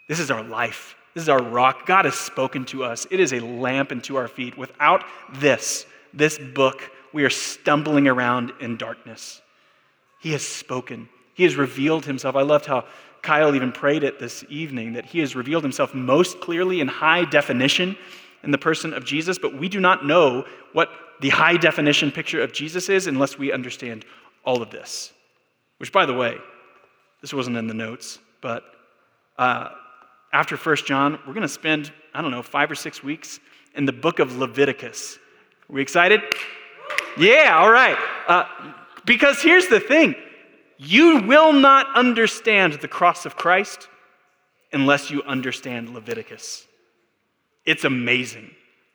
This 0.09 0.21
is 0.21 0.31
our 0.31 0.43
life. 0.43 0.95
This 1.15 1.23
is 1.23 1.29
our 1.29 1.43
rock. 1.43 1.87
God 1.87 2.05
has 2.07 2.15
spoken 2.15 2.65
to 2.67 2.85
us. 2.85 3.07
It 3.11 3.21
is 3.21 3.33
a 3.33 3.41
lamp 3.41 3.93
unto 3.93 4.17
our 4.17 4.29
feet. 4.29 4.57
Without 4.57 5.05
this, 5.35 5.87
this 6.15 6.39
book, 6.39 6.91
we 7.13 7.25
are 7.25 7.31
stumbling 7.31 8.09
around 8.09 8.53
in 8.61 8.77
darkness. 8.77 9.43
He 10.21 10.33
has 10.33 10.47
spoken. 10.47 11.09
He 11.35 11.45
has 11.45 11.57
revealed 11.57 12.07
himself. 12.07 12.37
I 12.37 12.43
loved 12.43 12.67
how 12.67 12.87
Kyle 13.23 13.55
even 13.55 13.73
prayed 13.73 14.05
it 14.05 14.19
this 14.19 14.45
evening 14.49 14.95
that 14.95 15.07
he 15.07 15.21
has 15.21 15.37
revealed 15.37 15.63
himself 15.63 15.95
most 15.95 16.41
clearly 16.41 16.81
in 16.81 16.89
high 16.89 17.25
definition 17.25 17.97
in 18.43 18.51
the 18.51 18.59
person 18.59 18.93
of 18.93 19.05
Jesus, 19.05 19.39
but 19.39 19.57
we 19.57 19.69
do 19.69 19.81
not 19.81 20.05
know 20.05 20.45
what 20.73 20.91
the 21.21 21.29
high 21.29 21.57
definition 21.57 22.11
picture 22.11 22.43
of 22.43 22.53
Jesus 22.53 22.89
is 22.89 23.07
unless 23.07 23.39
we 23.39 23.53
understand 23.53 24.05
all 24.45 24.61
of 24.61 24.71
this. 24.71 25.13
Which, 25.79 25.93
by 25.93 26.07
the 26.07 26.15
way, 26.15 26.37
this 27.21 27.33
wasn't 27.33 27.57
in 27.57 27.69
the 27.69 27.75
notes, 27.75 28.19
but 28.41 28.65
uh, 29.39 29.69
after 30.33 30.57
First 30.57 30.87
John, 30.87 31.19
we're 31.27 31.35
going 31.35 31.43
to 31.43 31.49
spend, 31.49 31.93
I 32.15 32.23
don't 32.23 32.31
know, 32.31 32.43
five 32.43 32.71
or 32.71 32.75
six 32.75 33.03
weeks 33.03 33.41
in 33.75 33.85
the 33.85 33.93
book 33.93 34.19
of 34.19 34.37
Leviticus. 34.37 35.19
Are 35.69 35.73
we 35.75 35.83
excited? 35.83 36.23
Yeah, 37.19 37.59
all 37.59 37.71
right. 37.71 37.99
Uh, 38.27 38.45
because 39.05 39.43
here's 39.43 39.69
the 39.69 39.81
thing 39.81 40.15
you 40.79 41.23
will 41.23 41.53
not 41.53 41.87
understand 41.95 42.75
the 42.75 42.89
cross 42.89 43.27
of 43.27 43.37
Christ 43.37 43.89
unless 44.73 45.11
you 45.11 45.23
understand 45.23 45.91
Leviticus. 45.91 46.67
It's 47.65 47.85
amazing. 47.85 48.51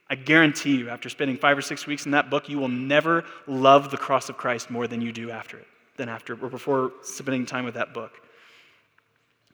I 0.10 0.16
guarantee 0.16 0.78
you, 0.78 0.90
after 0.90 1.10
spending 1.10 1.38
five 1.38 1.58
or 1.58 1.62
six 1.62 1.86
weeks 1.86 2.06
in 2.06 2.12
that 2.12 2.30
book, 2.30 2.50
you 2.50 2.60
will 2.60 2.70
never 2.70 3.26
love 3.46 3.92
the 3.92 3.98
cross 3.98 4.30
of 4.30 4.38
Christ 4.38 4.70
more 4.70 4.88
than 4.88 5.02
you 5.02 5.12
do 5.12 5.32
after 5.32 5.58
it, 5.58 5.68
than 5.98 6.10
after 6.10 6.34
or 6.34 6.50
before 6.50 6.94
spending 7.04 7.46
time 7.46 7.66
with 7.66 7.76
that 7.76 7.94
book. 7.94 8.14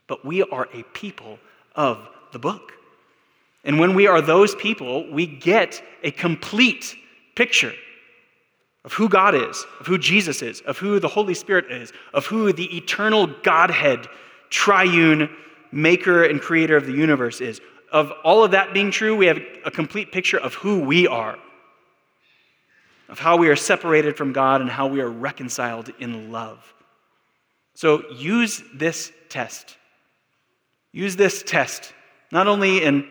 But 0.08 0.24
we 0.26 0.44
are 0.44 0.68
a 0.74 0.84
people 0.94 1.40
of 1.76 2.08
the 2.32 2.40
book. 2.40 2.74
And 3.64 3.80
when 3.80 3.96
we 3.96 4.08
are 4.08 4.22
those 4.22 4.56
people, 4.56 5.10
we 5.12 5.26
get 5.26 5.82
a 6.04 6.12
complete 6.12 6.96
picture 7.36 7.74
of 8.84 8.94
who 8.94 9.08
God 9.08 9.36
is, 9.36 9.66
of 9.80 9.88
who 9.88 9.98
Jesus 9.98 10.42
is, 10.42 10.62
of 10.62 10.78
who 10.78 11.00
the 11.00 11.08
Holy 11.08 11.34
Spirit 11.34 11.72
is, 11.72 11.94
of 12.14 12.26
who 12.26 12.52
the 12.52 12.76
eternal 12.76 13.28
Godhead, 13.28 14.08
triune 14.50 15.30
maker 15.72 16.24
and 16.24 16.42
creator 16.42 16.76
of 16.76 16.86
the 16.86 16.92
universe 16.92 17.40
is. 17.42 17.62
Of 17.92 18.12
all 18.24 18.44
of 18.44 18.52
that 18.52 18.74
being 18.74 18.92
true, 18.92 19.16
we 19.16 19.28
have 19.28 19.40
a 19.66 19.72
complete 19.72 20.12
picture 20.12 20.40
of 20.40 20.54
who 20.56 20.80
we 20.80 21.08
are, 21.08 21.38
of 23.08 23.20
how 23.20 23.38
we 23.38 23.48
are 23.50 23.56
separated 23.56 24.18
from 24.18 24.34
God 24.34 24.62
and 24.62 24.70
how 24.70 24.88
we 24.88 25.00
are 25.00 25.10
reconciled 25.10 25.92
in 26.00 26.32
love. 26.32 26.74
So 27.76 28.10
use 28.12 28.62
this 28.74 29.12
test. 29.30 29.78
Use 30.94 31.16
this 31.16 31.42
test, 31.42 31.92
not 32.32 32.48
only 32.48 32.84
in 32.84 33.10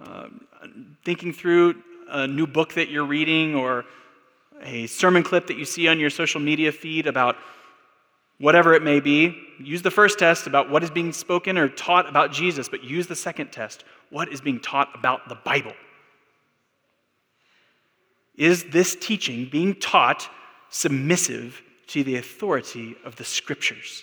uh, 0.00 0.26
thinking 1.04 1.32
through 1.32 1.82
a 2.08 2.26
new 2.26 2.46
book 2.46 2.74
that 2.74 2.90
you're 2.90 3.04
reading 3.04 3.54
or 3.54 3.84
a 4.60 4.86
sermon 4.88 5.22
clip 5.22 5.46
that 5.46 5.56
you 5.56 5.64
see 5.64 5.86
on 5.86 6.00
your 6.00 6.10
social 6.10 6.40
media 6.40 6.72
feed 6.72 7.06
about 7.06 7.36
whatever 8.38 8.74
it 8.74 8.82
may 8.82 8.98
be. 8.98 9.40
Use 9.60 9.82
the 9.82 9.90
first 9.92 10.18
test 10.18 10.48
about 10.48 10.68
what 10.68 10.82
is 10.82 10.90
being 10.90 11.12
spoken 11.12 11.56
or 11.56 11.68
taught 11.68 12.08
about 12.08 12.32
Jesus, 12.32 12.68
but 12.68 12.82
use 12.82 13.06
the 13.06 13.16
second 13.16 13.52
test 13.52 13.84
what 14.10 14.28
is 14.28 14.40
being 14.40 14.60
taught 14.60 14.90
about 14.94 15.28
the 15.28 15.36
Bible. 15.36 15.74
Is 18.36 18.64
this 18.64 18.96
teaching 18.96 19.48
being 19.50 19.76
taught 19.76 20.28
submissive 20.68 21.62
to 21.86 22.02
the 22.02 22.16
authority 22.16 22.96
of 23.04 23.14
the 23.14 23.24
scriptures? 23.24 24.02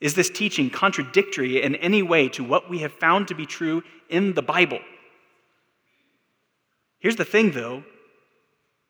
Is 0.00 0.14
this 0.14 0.30
teaching 0.30 0.70
contradictory 0.70 1.62
in 1.62 1.74
any 1.76 2.02
way 2.02 2.28
to 2.30 2.42
what 2.42 2.70
we 2.70 2.78
have 2.78 2.92
found 2.92 3.28
to 3.28 3.34
be 3.34 3.44
true 3.44 3.82
in 4.08 4.32
the 4.32 4.42
Bible? 4.42 4.80
Here's 6.98 7.16
the 7.16 7.24
thing, 7.24 7.52
though 7.52 7.84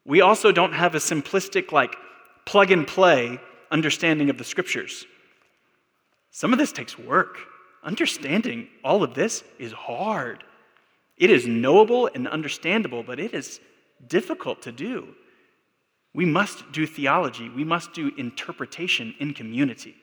we 0.07 0.23
also 0.23 0.51
don't 0.51 0.73
have 0.73 0.95
a 0.95 0.99
simplistic, 0.99 1.73
like, 1.73 1.95
plug 2.47 2.71
and 2.71 2.87
play 2.87 3.39
understanding 3.71 4.31
of 4.31 4.39
the 4.39 4.45
scriptures. 4.45 5.05
Some 6.31 6.53
of 6.53 6.59
this 6.59 6.73
takes 6.73 6.99
work. 6.99 7.37
Understanding 7.83 8.69
all 8.83 9.03
of 9.03 9.15
this 9.15 9.45
is 9.59 9.73
hard. 9.73 10.43
It 11.17 11.31
is 11.31 11.47
knowable 11.47 12.09
and 12.15 12.27
understandable, 12.27 13.03
but 13.03 13.21
it 13.21 13.35
is 13.35 13.61
difficult 14.07 14.63
to 14.63 14.73
do. 14.73 15.15
We 16.15 16.25
must 16.25 16.73
do 16.73 16.87
theology, 16.87 17.49
we 17.49 17.63
must 17.63 17.93
do 17.93 18.11
interpretation 18.17 19.15
in 19.21 19.35
community 19.35 19.95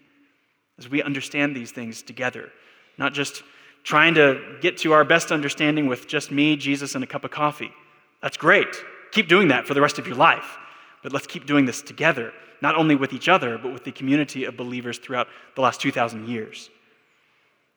as 0.78 0.90
we 0.90 1.02
understand 1.02 1.56
these 1.56 1.72
things 1.72 2.02
together, 2.02 2.52
not 2.98 3.14
just 3.14 3.44
trying 3.84 4.14
to 4.16 4.58
get 4.62 4.78
to 4.78 4.94
our 4.94 5.04
best 5.04 5.32
understanding 5.32 5.88
with 5.88 6.08
just 6.08 6.32
me, 6.32 6.56
Jesus, 6.56 6.96
and 6.96 7.04
a 7.04 7.08
cup 7.08 7.24
of 7.24 7.32
coffee. 7.32 7.72
That's 8.22 8.38
great. 8.38 8.68
Keep 9.12 9.28
doing 9.28 9.48
that 9.50 9.66
for 9.66 9.74
the 9.74 9.82
rest 9.82 10.00
of 10.00 10.08
your 10.08 10.18
life. 10.18 10.58
But 11.04 11.14
let's 11.14 11.28
keep 11.28 11.46
doing 11.46 11.66
this 11.66 11.82
together, 11.82 12.34
not 12.62 12.76
only 12.76 12.96
with 12.96 13.14
each 13.14 13.30
other, 13.30 13.58
but 13.58 13.72
with 13.72 13.84
the 13.84 13.92
community 13.92 14.44
of 14.44 14.58
believers 14.58 14.98
throughout 14.98 15.28
the 15.56 15.62
last 15.62 15.80
2,000 15.80 16.28
years. 16.28 16.70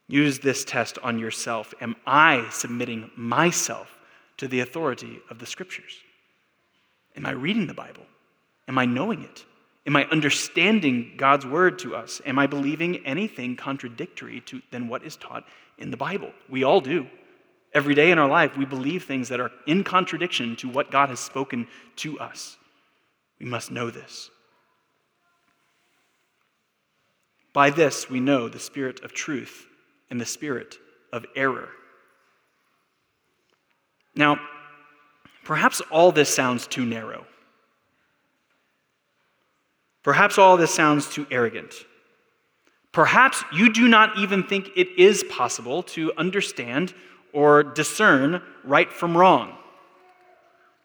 Use 0.09 0.41
this 0.41 0.65
test 0.65 0.99
on 1.03 1.19
yourself. 1.19 1.73
Am 1.81 1.95
I 2.07 2.45
submitting 2.51 3.11
myself 3.15 3.97
to 4.39 4.49
the 4.49 4.61
authority 4.61 5.21
of 5.31 5.39
the 5.39 5.47
scriptures? 5.47 5.95
Am 7.17 7.27
I 7.27 7.31
reading 7.31 7.69
the 7.69 7.75
Bible? 7.75 8.03
Am 8.67 8.79
I 8.79 8.87
knowing 8.87 9.23
it? 9.23 9.45
Am 9.91 9.97
I 9.97 10.05
understanding 10.05 11.15
God's 11.17 11.45
word 11.45 11.81
to 11.81 11.97
us? 11.97 12.23
Am 12.25 12.39
I 12.39 12.47
believing 12.47 13.05
anything 13.05 13.57
contradictory 13.57 14.41
to, 14.43 14.63
than 14.71 14.87
what 14.87 15.03
is 15.03 15.17
taught 15.17 15.43
in 15.79 15.91
the 15.91 15.97
Bible? 15.97 16.31
We 16.49 16.63
all 16.63 16.81
do. 16.81 17.09
Every 17.75 17.97
day 17.97 18.13
in 18.13 18.19
our 18.21 18.29
life, 18.29 18.57
we 18.57 18.65
believe 18.65 19.03
things 19.03 19.31
that 19.31 19.41
are 19.41 19.51
in 19.67 19.83
contradiction 19.83 20.55
to 20.59 20.69
what 20.69 20.93
God 20.93 21.09
has 21.09 21.19
spoken 21.19 21.67
to 21.97 22.21
us. 22.21 22.57
We 23.41 23.47
must 23.47 23.73
know 23.73 23.91
this. 23.91 24.31
By 27.53 27.71
this, 27.71 28.09
we 28.09 28.21
know 28.21 28.49
the 28.49 28.61
spirit 28.61 29.03
of 29.03 29.13
truth 29.13 29.67
and 30.09 30.21
the 30.21 30.25
spirit 30.25 30.77
of 31.13 31.27
error. 31.35 31.71
Now, 34.15 34.39
perhaps 35.43 35.81
all 35.91 36.13
this 36.13 36.33
sounds 36.33 36.69
too 36.69 36.87
narrow. 36.87 37.27
Perhaps 40.03 40.39
all 40.39 40.57
this 40.57 40.75
sounds 40.75 41.09
too 41.09 41.27
arrogant. 41.31 41.75
Perhaps 42.93 43.45
you 43.53 43.73
do 43.73 43.87
not 43.87 44.19
even 44.19 44.43
think 44.43 44.71
it 44.77 44.89
is 44.99 45.23
possible 45.25 45.83
to 45.83 46.13
understand 46.17 46.93
or 47.33 47.63
discern 47.63 48.43
right 48.65 48.93
from 48.93 49.17
wrong. 49.17 49.57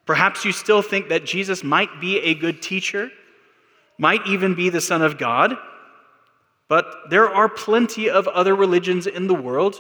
Perhaps 0.06 0.46
you 0.46 0.52
still 0.52 0.84
think 0.84 1.10
that 1.10 1.26
Jesus 1.26 1.64
might 1.64 2.00
be 2.00 2.20
a 2.20 2.36
good 2.36 2.62
teacher, 2.62 3.10
might 3.98 4.26
even 4.28 4.54
be 4.54 4.70
the 4.70 4.82
Son 4.82 5.02
of 5.02 5.18
God, 5.18 5.56
but 6.68 7.10
there 7.10 7.28
are 7.30 7.50
plenty 7.50 8.10
of 8.10 8.28
other 8.28 8.56
religions 8.56 9.08
in 9.08 9.28
the 9.28 9.34
world 9.34 9.78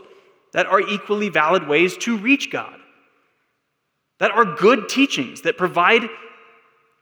that 0.54 0.66
are 0.66 0.82
equally 0.82 1.30
valid 1.30 1.68
ways 1.68 1.98
to 1.98 2.18
reach 2.18 2.50
God, 2.50 2.80
that 4.20 4.32
are 4.32 4.46
good 4.46 4.90
teachings, 4.90 5.42
that 5.42 5.58
provide 5.58 6.10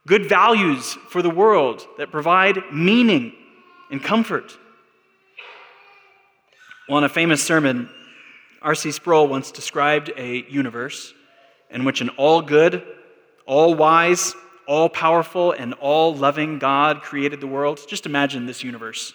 good 0.06 0.28
values 0.28 0.96
for 1.08 1.22
the 1.22 1.30
world, 1.30 1.86
that 1.98 2.10
provide 2.10 2.58
meaning 2.72 3.32
and 3.90 4.02
comfort. 4.02 4.56
Well, 6.88 6.98
in 6.98 7.04
a 7.04 7.08
famous 7.08 7.42
sermon, 7.42 7.88
R.C. 8.60 8.92
Sproul 8.92 9.28
once 9.28 9.50
described 9.50 10.12
a 10.16 10.44
universe 10.50 11.14
in 11.70 11.84
which 11.84 12.00
an 12.00 12.10
all 12.10 12.42
good, 12.42 12.82
all 13.46 13.74
wise, 13.74 14.34
all 14.66 14.88
powerful, 14.88 15.52
and 15.52 15.74
all 15.74 16.14
loving 16.14 16.58
God 16.58 17.02
created 17.02 17.40
the 17.40 17.46
world. 17.46 17.80
Just 17.88 18.06
imagine 18.06 18.46
this 18.46 18.62
universe. 18.62 19.14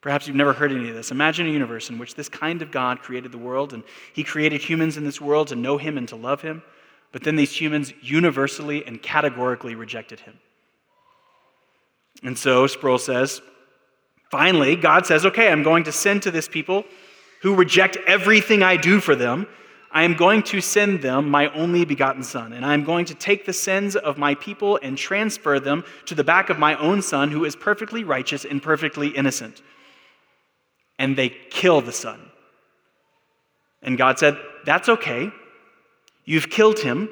Perhaps 0.00 0.26
you've 0.26 0.36
never 0.36 0.52
heard 0.52 0.70
any 0.70 0.90
of 0.90 0.94
this. 0.94 1.10
Imagine 1.10 1.46
a 1.46 1.50
universe 1.50 1.88
in 1.88 1.98
which 1.98 2.14
this 2.14 2.28
kind 2.28 2.60
of 2.60 2.70
God 2.70 3.00
created 3.00 3.32
the 3.32 3.38
world, 3.38 3.72
and 3.72 3.82
He 4.12 4.22
created 4.22 4.60
humans 4.60 4.98
in 4.98 5.04
this 5.04 5.20
world 5.20 5.48
to 5.48 5.56
know 5.56 5.78
Him 5.78 5.96
and 5.96 6.06
to 6.08 6.16
love 6.16 6.42
Him, 6.42 6.62
but 7.14 7.22
then 7.22 7.36
these 7.36 7.54
humans 7.54 7.92
universally 8.02 8.84
and 8.84 9.00
categorically 9.00 9.76
rejected 9.76 10.18
Him. 10.18 10.36
And 12.24 12.36
so, 12.36 12.66
Sproul 12.66 12.98
says, 12.98 13.40
finally, 14.32 14.74
God 14.74 15.06
says, 15.06 15.24
okay, 15.24 15.48
I'm 15.48 15.62
going 15.62 15.84
to 15.84 15.92
send 15.92 16.24
to 16.24 16.32
this 16.32 16.48
people 16.48 16.84
who 17.42 17.54
reject 17.54 17.96
everything 18.08 18.64
I 18.64 18.76
do 18.76 18.98
for 18.98 19.14
them, 19.14 19.46
I 19.92 20.02
am 20.02 20.14
going 20.14 20.42
to 20.44 20.60
send 20.60 21.02
them 21.02 21.30
my 21.30 21.52
only 21.52 21.84
begotten 21.84 22.24
Son, 22.24 22.52
and 22.52 22.66
I 22.66 22.74
am 22.74 22.82
going 22.82 23.04
to 23.04 23.14
take 23.14 23.46
the 23.46 23.52
sins 23.52 23.94
of 23.94 24.18
my 24.18 24.34
people 24.34 24.80
and 24.82 24.98
transfer 24.98 25.60
them 25.60 25.84
to 26.06 26.16
the 26.16 26.24
back 26.24 26.50
of 26.50 26.58
my 26.58 26.74
own 26.78 27.00
Son, 27.00 27.30
who 27.30 27.44
is 27.44 27.54
perfectly 27.54 28.02
righteous 28.02 28.44
and 28.44 28.60
perfectly 28.60 29.10
innocent. 29.10 29.62
And 30.98 31.14
they 31.14 31.28
kill 31.28 31.80
the 31.80 31.92
Son. 31.92 32.28
And 33.82 33.96
God 33.96 34.18
said, 34.18 34.36
That's 34.64 34.88
okay. 34.88 35.30
You've 36.24 36.50
killed 36.50 36.78
him, 36.78 37.08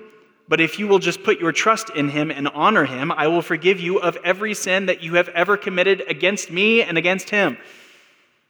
but 0.49 0.61
if 0.61 0.79
you 0.79 0.89
will 0.89 0.99
just 0.99 1.23
put 1.23 1.41
your 1.41 1.53
trust 1.53 1.91
in 1.91 2.09
him 2.09 2.31
and 2.31 2.49
honor 2.49 2.85
him, 2.85 3.13
I 3.13 3.29
will 3.29 3.43
forgive 3.43 3.81
you 3.81 3.99
of 3.99 4.17
every 4.25 4.55
sin 4.55 4.87
that 4.87 5.03
you 5.03 5.15
have 5.15 5.29
ever 5.31 5.57
committed 5.57 6.03
against 6.09 6.51
me 6.51 6.83
and 6.83 6.99
against 6.99 7.31
him. 7.31 7.57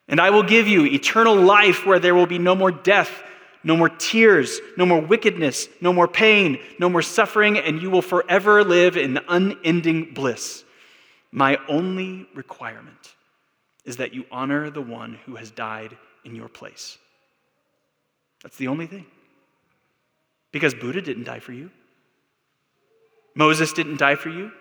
And 0.08 0.20
I 0.20 0.30
will 0.30 0.42
give 0.42 0.66
you 0.68 0.84
eternal 0.84 1.36
life 1.36 1.86
where 1.86 1.98
there 1.98 2.14
will 2.14 2.26
be 2.26 2.38
no 2.38 2.54
more 2.54 2.72
death 2.72 3.22
no 3.64 3.76
more 3.76 3.88
tears, 3.88 4.60
no 4.76 4.84
more 4.84 5.00
wickedness, 5.00 5.68
no 5.80 5.92
more 5.92 6.08
pain, 6.08 6.58
no 6.78 6.88
more 6.88 7.02
suffering, 7.02 7.58
and 7.58 7.80
you 7.80 7.90
will 7.90 8.02
forever 8.02 8.64
live 8.64 8.96
in 8.96 9.20
unending 9.28 10.12
bliss. 10.14 10.64
My 11.30 11.58
only 11.68 12.26
requirement 12.34 13.14
is 13.84 13.96
that 13.96 14.14
you 14.14 14.24
honor 14.30 14.70
the 14.70 14.82
one 14.82 15.18
who 15.26 15.36
has 15.36 15.50
died 15.50 15.96
in 16.24 16.34
your 16.34 16.48
place. 16.48 16.98
That's 18.42 18.56
the 18.56 18.68
only 18.68 18.86
thing. 18.86 19.06
Because 20.53 20.74
Buddha 20.74 21.00
didn't 21.00 21.24
die 21.24 21.40
for 21.40 21.53
you, 21.53 21.70
Moses 23.34 23.72
didn't 23.72 23.98
die 23.98 24.14
for 24.14 24.28
you, 24.28 24.53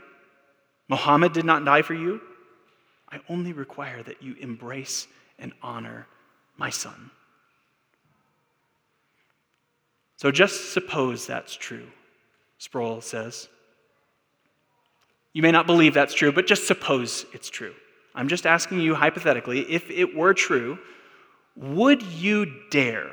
Muhammad 0.88 1.34
did 1.34 1.46
not 1.46 1.64
die 1.64 1.82
for 1.82 1.94
you. 1.94 2.22
I 3.10 3.20
only 3.28 3.52
require 3.52 4.02
that 4.04 4.24
you 4.24 4.36
embrace 4.40 5.08
and 5.38 5.52
honor 5.62 6.08
my 6.58 6.70
son. 6.70 7.12
So 10.16 10.32
just 10.32 10.72
suppose 10.74 11.26
that's 11.26 11.56
true, 11.56 11.88
Sproul 12.58 13.02
says. 13.02 13.50
You 15.34 15.42
may 15.42 15.52
not 15.52 15.66
believe 15.66 15.94
that's 15.94 16.14
true, 16.14 16.32
but 16.32 16.46
just 16.46 16.68
suppose 16.68 17.26
it's 17.34 17.50
true. 17.50 17.74
I'm 18.14 18.28
just 18.28 18.46
asking 18.46 18.82
you 18.82 18.96
hypothetically 18.96 19.62
if 19.72 19.90
it 19.90 20.16
were 20.16 20.34
true, 20.34 20.78
would 21.56 22.04
you 22.04 22.54
dare 22.70 23.12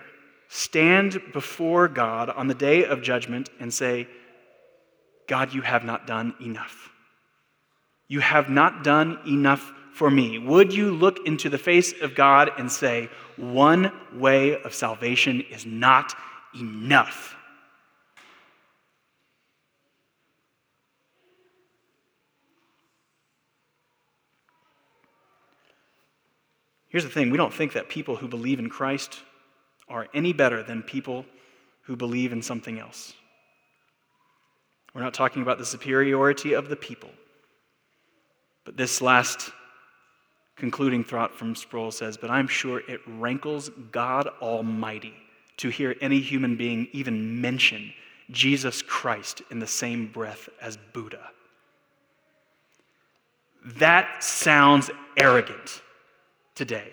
stand 0.48 1.20
before 1.32 1.88
God 1.88 2.30
on 2.30 2.48
the 2.48 2.54
day 2.54 2.84
of 2.84 3.02
judgment 3.02 3.50
and 3.60 3.72
say, 3.72 4.08
God, 5.28 5.52
you 5.52 5.62
have 5.62 5.84
not 5.84 6.06
done 6.06 6.34
enough? 6.40 6.90
You 8.08 8.20
have 8.20 8.48
not 8.48 8.82
done 8.82 9.18
enough 9.26 9.72
for 9.92 10.10
me. 10.10 10.38
Would 10.38 10.72
you 10.72 10.92
look 10.92 11.26
into 11.26 11.48
the 11.48 11.58
face 11.58 11.92
of 12.00 12.14
God 12.14 12.50
and 12.56 12.70
say, 12.70 13.10
one 13.36 13.92
way 14.14 14.60
of 14.62 14.74
salvation 14.74 15.42
is 15.50 15.66
not 15.66 16.14
enough. 16.54 17.36
Here's 26.88 27.04
the 27.04 27.10
thing 27.10 27.30
we 27.30 27.36
don't 27.36 27.52
think 27.52 27.74
that 27.74 27.88
people 27.88 28.16
who 28.16 28.28
believe 28.28 28.58
in 28.58 28.70
Christ 28.70 29.20
are 29.88 30.08
any 30.14 30.32
better 30.32 30.62
than 30.62 30.82
people 30.82 31.24
who 31.82 31.96
believe 31.96 32.32
in 32.32 32.42
something 32.42 32.78
else. 32.78 33.14
We're 34.94 35.02
not 35.02 35.14
talking 35.14 35.42
about 35.42 35.58
the 35.58 35.66
superiority 35.66 36.54
of 36.54 36.68
the 36.68 36.76
people. 36.76 37.10
But 38.64 38.76
this 38.76 39.00
last 39.00 39.50
concluding 40.56 41.04
thought 41.04 41.34
from 41.34 41.54
Sproul 41.54 41.90
says, 41.90 42.16
But 42.16 42.30
I'm 42.30 42.48
sure 42.48 42.80
it 42.88 43.00
rankles 43.06 43.70
God 43.92 44.28
Almighty 44.42 45.14
to 45.58 45.68
hear 45.68 45.94
any 46.00 46.20
human 46.20 46.56
being 46.56 46.88
even 46.92 47.40
mention 47.40 47.92
Jesus 48.30 48.82
Christ 48.82 49.42
in 49.50 49.58
the 49.58 49.66
same 49.66 50.06
breath 50.08 50.48
as 50.60 50.76
Buddha. 50.92 51.30
That 53.64 54.22
sounds 54.22 54.90
arrogant 55.16 55.82
today. 56.54 56.92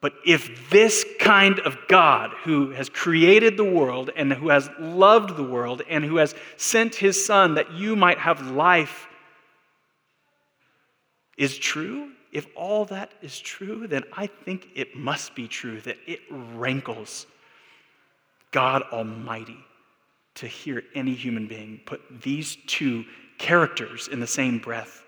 But 0.00 0.14
if 0.24 0.70
this 0.70 1.04
kind 1.18 1.58
of 1.60 1.78
God, 1.88 2.30
who 2.44 2.70
has 2.70 2.88
created 2.88 3.56
the 3.56 3.64
world 3.64 4.10
and 4.14 4.32
who 4.32 4.50
has 4.50 4.68
loved 4.78 5.36
the 5.36 5.42
world 5.42 5.82
and 5.88 6.04
who 6.04 6.16
has 6.16 6.34
sent 6.56 6.94
his 6.94 7.24
Son 7.24 7.54
that 7.54 7.72
you 7.72 7.96
might 7.96 8.18
have 8.18 8.50
life, 8.50 9.08
is 11.36 11.56
true, 11.58 12.10
if 12.32 12.46
all 12.54 12.84
that 12.86 13.12
is 13.22 13.38
true, 13.38 13.86
then 13.86 14.02
I 14.12 14.26
think 14.26 14.68
it 14.74 14.96
must 14.96 15.34
be 15.34 15.48
true 15.48 15.80
that 15.82 15.96
it 16.06 16.20
rankles 16.30 17.26
God 18.50 18.82
Almighty 18.92 19.58
to 20.36 20.46
hear 20.46 20.82
any 20.94 21.14
human 21.14 21.46
being 21.46 21.80
put 21.86 22.00
these 22.22 22.56
two 22.66 23.04
characters 23.38 24.08
in 24.08 24.20
the 24.20 24.26
same 24.26 24.58
breath 24.58 25.02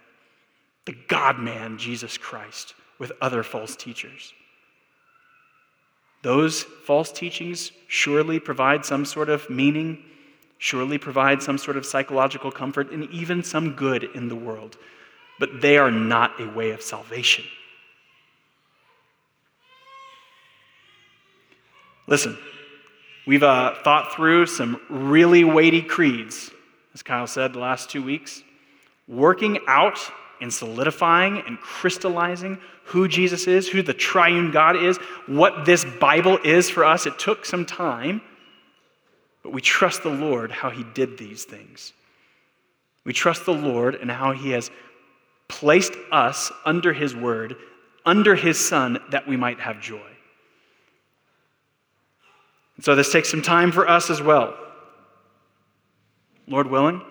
the 0.86 0.97
God 1.07 1.39
man, 1.39 1.76
Jesus 1.76 2.16
Christ, 2.16 2.72
with 2.99 3.12
other 3.20 3.43
false 3.43 3.76
teachers. 3.76 4.32
Those 6.23 6.62
false 6.62 7.12
teachings 7.12 7.73
surely 7.87 8.41
provide 8.41 8.85
some 8.85 9.05
sort 9.05 9.29
of 9.29 9.49
meaning, 9.49 10.05
surely 10.59 10.99
provide 10.99 11.43
some 11.43 11.59
sort 11.59 11.77
of 11.77 11.87
psychological 11.87 12.51
comfort, 12.51 12.91
and 12.91 13.09
even 13.11 13.43
some 13.43 13.75
good 13.75 14.05
in 14.14 14.29
the 14.29 14.37
world 14.37 14.77
but 15.39 15.61
they 15.61 15.79
are 15.79 15.91
not 15.91 16.41
a 16.41 16.49
way 16.49 16.71
of 16.71 16.83
salvation. 16.83 17.45
Listen, 22.07 22.39
we've 23.27 23.43
uh, 23.43 23.75
thought 23.85 24.14
through 24.14 24.47
some 24.47 24.81
really 24.89 25.45
weighty 25.45 25.83
creeds, 25.83 26.51
as 26.95 27.03
Kyle 27.03 27.27
said 27.27 27.53
the 27.53 27.59
last 27.59 27.91
two 27.91 28.03
weeks, 28.03 28.43
working 29.07 29.61
out 29.69 29.99
and 30.41 30.53
solidifying 30.53 31.43
and 31.47 31.61
crystallizing 31.61 32.59
who 32.84 33.09
Jesus 33.09 33.47
is, 33.47 33.68
who 33.68 33.82
the 33.82 33.95
triune 33.95 34.51
God 34.51 34.76
is, 34.76 34.97
what 35.26 35.64
this 35.64 35.84
Bible 35.84 36.39
is 36.45 36.70
for 36.70 36.84
us. 36.84 37.07
It 37.07 37.18
took 37.18 37.45
some 37.45 37.66
time, 37.66 38.20
but 39.43 39.53
we 39.53 39.61
trust 39.61 40.03
the 40.03 40.11
Lord 40.11 40.51
how 40.51 40.70
He 40.70 40.84
did 40.95 41.18
these 41.18 41.45
things. 41.45 41.93
We 43.05 43.12
trust 43.12 43.47
the 43.47 43.55
Lord 43.55 43.95
and 43.95 44.11
how 44.11 44.32
He 44.32 44.51
has 44.51 44.70
placed 45.49 45.95
us 46.12 46.53
under 46.64 46.93
his 46.93 47.16
word, 47.16 47.57
under 48.07 48.34
his 48.34 48.59
son, 48.59 48.99
that 49.11 49.26
we 49.26 49.36
might 49.36 49.59
have 49.59 49.80
joy. 49.80 50.01
And 52.76 52.84
so 52.84 52.95
this 52.95 53.11
takes 53.11 53.30
some 53.30 53.43
time 53.43 53.72
for 53.72 53.89
us 53.89 54.11
as 54.11 54.22
well. 54.22 54.55
Lord 56.47 56.68
willing, 56.68 57.03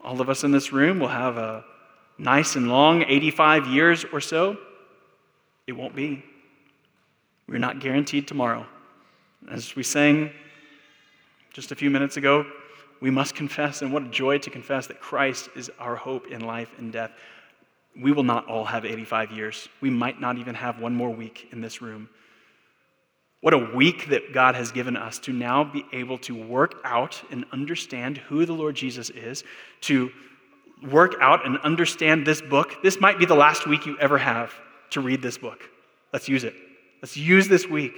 all 0.00 0.20
of 0.20 0.28
us 0.28 0.44
in 0.44 0.50
this 0.50 0.72
room 0.72 0.98
will 0.98 1.08
have 1.08 1.36
a 1.36 1.64
nice 2.22 2.56
and 2.56 2.68
long 2.68 3.02
85 3.02 3.66
years 3.66 4.04
or 4.12 4.20
so. 4.20 4.56
It 5.66 5.72
won't 5.72 5.94
be. 5.94 6.24
We're 7.48 7.58
not 7.58 7.80
guaranteed 7.80 8.26
tomorrow. 8.26 8.66
As 9.50 9.76
we 9.76 9.82
sang 9.82 10.30
just 11.52 11.72
a 11.72 11.74
few 11.74 11.90
minutes 11.90 12.16
ago, 12.16 12.46
we 13.00 13.10
must 13.10 13.34
confess, 13.34 13.82
and 13.82 13.92
what 13.92 14.04
a 14.04 14.08
joy 14.08 14.38
to 14.38 14.50
confess 14.50 14.86
that 14.86 15.00
Christ 15.00 15.50
is 15.56 15.70
our 15.78 15.96
hope 15.96 16.28
in 16.28 16.46
life 16.46 16.72
and 16.78 16.92
death 16.92 17.10
we 18.00 18.12
will 18.12 18.22
not 18.22 18.46
all 18.46 18.64
have 18.64 18.84
85 18.84 19.32
years. 19.32 19.68
We 19.80 19.90
might 19.90 20.20
not 20.20 20.38
even 20.38 20.54
have 20.54 20.80
one 20.80 20.94
more 20.94 21.10
week 21.10 21.48
in 21.52 21.60
this 21.60 21.82
room. 21.82 22.08
What 23.40 23.54
a 23.54 23.58
week 23.74 24.08
that 24.08 24.32
God 24.32 24.54
has 24.54 24.70
given 24.70 24.96
us 24.96 25.18
to 25.20 25.32
now 25.32 25.64
be 25.64 25.84
able 25.92 26.18
to 26.18 26.34
work 26.34 26.80
out 26.84 27.20
and 27.30 27.44
understand 27.52 28.18
who 28.18 28.46
the 28.46 28.52
Lord 28.52 28.76
Jesus 28.76 29.10
is, 29.10 29.42
to 29.82 30.10
work 30.90 31.14
out 31.20 31.46
and 31.46 31.58
understand 31.58 32.26
this 32.26 32.40
book. 32.40 32.82
This 32.82 33.00
might 33.00 33.18
be 33.18 33.26
the 33.26 33.34
last 33.34 33.66
week 33.66 33.86
you 33.86 33.98
ever 33.98 34.18
have 34.18 34.52
to 34.90 35.00
read 35.00 35.22
this 35.22 35.38
book. 35.38 35.68
Let's 36.12 36.28
use 36.28 36.44
it. 36.44 36.54
Let's 37.00 37.16
use 37.16 37.48
this 37.48 37.66
week 37.66 37.94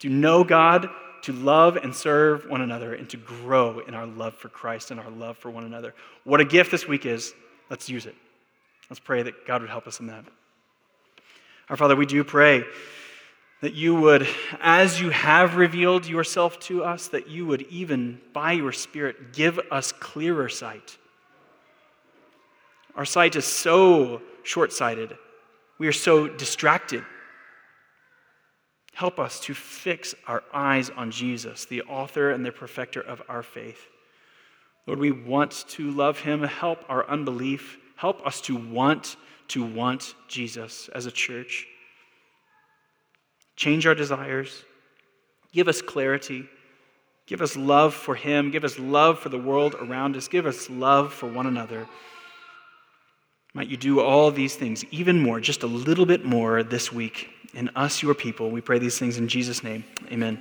to 0.00 0.08
know 0.08 0.44
God, 0.44 0.88
to 1.22 1.32
love 1.32 1.76
and 1.76 1.94
serve 1.94 2.48
one 2.48 2.60
another, 2.60 2.94
and 2.94 3.08
to 3.10 3.16
grow 3.16 3.80
in 3.80 3.94
our 3.94 4.06
love 4.06 4.34
for 4.34 4.48
Christ 4.48 4.90
and 4.90 5.00
our 5.00 5.10
love 5.10 5.36
for 5.38 5.50
one 5.50 5.64
another. 5.64 5.94
What 6.24 6.40
a 6.40 6.44
gift 6.44 6.70
this 6.70 6.86
week 6.86 7.06
is. 7.06 7.34
Let's 7.70 7.88
use 7.88 8.06
it. 8.06 8.14
Let's 8.88 9.00
pray 9.00 9.22
that 9.22 9.46
God 9.46 9.60
would 9.60 9.70
help 9.70 9.86
us 9.86 10.00
in 10.00 10.06
that. 10.06 10.24
Our 11.68 11.76
Father, 11.76 11.96
we 11.96 12.06
do 12.06 12.24
pray 12.24 12.64
that 13.60 13.74
you 13.74 13.94
would, 13.94 14.26
as 14.60 15.00
you 15.00 15.10
have 15.10 15.56
revealed 15.56 16.06
yourself 16.06 16.58
to 16.60 16.84
us, 16.84 17.08
that 17.08 17.28
you 17.28 17.44
would 17.44 17.62
even 17.62 18.20
by 18.32 18.52
your 18.52 18.72
Spirit 18.72 19.32
give 19.32 19.58
us 19.70 19.90
clearer 19.92 20.48
sight. 20.48 20.96
Our 22.98 23.06
sight 23.06 23.34
is 23.36 23.46
so 23.46 24.20
short 24.42 24.72
sighted, 24.72 25.16
we 25.78 25.86
are 25.86 25.92
so 25.92 26.28
distracted. 26.28 27.04
Help 28.92 29.20
us 29.20 29.38
to 29.40 29.54
fix 29.54 30.14
our 30.26 30.42
eyes 30.52 30.90
on 30.90 31.12
Jesus, 31.12 31.64
the 31.64 31.82
author 31.82 32.30
and 32.30 32.44
the 32.44 32.50
perfecter 32.50 33.00
of 33.00 33.22
our 33.28 33.44
faith. 33.44 33.86
Lord, 34.88 34.98
we 34.98 35.12
want 35.12 35.64
to 35.68 35.90
love 35.92 36.18
him. 36.18 36.42
Help 36.42 36.84
our 36.88 37.08
unbelief. 37.08 37.78
Help 37.94 38.26
us 38.26 38.40
to 38.42 38.56
want 38.56 39.16
to 39.48 39.64
want 39.64 40.16
Jesus 40.26 40.88
as 40.88 41.06
a 41.06 41.12
church. 41.12 41.68
Change 43.54 43.86
our 43.86 43.94
desires, 43.94 44.64
Give 45.52 45.68
us 45.68 45.80
clarity. 45.80 46.46
Give 47.26 47.42
us 47.42 47.56
love 47.56 47.94
for 47.94 48.14
Him. 48.14 48.50
Give 48.50 48.64
us 48.64 48.78
love 48.78 49.18
for 49.18 49.28
the 49.28 49.38
world 49.38 49.74
around 49.74 50.16
us. 50.16 50.28
Give 50.28 50.46
us 50.46 50.68
love 50.70 51.12
for 51.12 51.26
one 51.26 51.46
another. 51.46 51.86
Might 53.54 53.68
you 53.68 53.78
do 53.78 54.00
all 54.00 54.30
these 54.30 54.56
things, 54.56 54.84
even 54.90 55.22
more, 55.22 55.40
just 55.40 55.62
a 55.62 55.66
little 55.66 56.04
bit 56.04 56.22
more 56.24 56.62
this 56.62 56.92
week 56.92 57.30
in 57.54 57.70
us, 57.74 58.02
your 58.02 58.12
people. 58.14 58.50
We 58.50 58.60
pray 58.60 58.78
these 58.78 58.98
things 58.98 59.16
in 59.16 59.26
Jesus' 59.26 59.64
name. 59.64 59.84
Amen. 60.12 60.38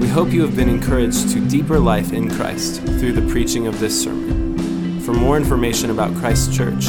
We 0.00 0.08
hope 0.08 0.32
you 0.32 0.40
have 0.40 0.56
been 0.56 0.70
encouraged 0.70 1.32
to 1.32 1.46
deeper 1.48 1.78
life 1.78 2.14
in 2.14 2.30
Christ 2.30 2.80
through 2.82 3.12
the 3.12 3.30
preaching 3.30 3.66
of 3.66 3.78
this 3.78 4.02
sermon. 4.02 5.00
For 5.00 5.12
more 5.12 5.36
information 5.36 5.90
about 5.90 6.16
Christ 6.16 6.54
Church, 6.54 6.86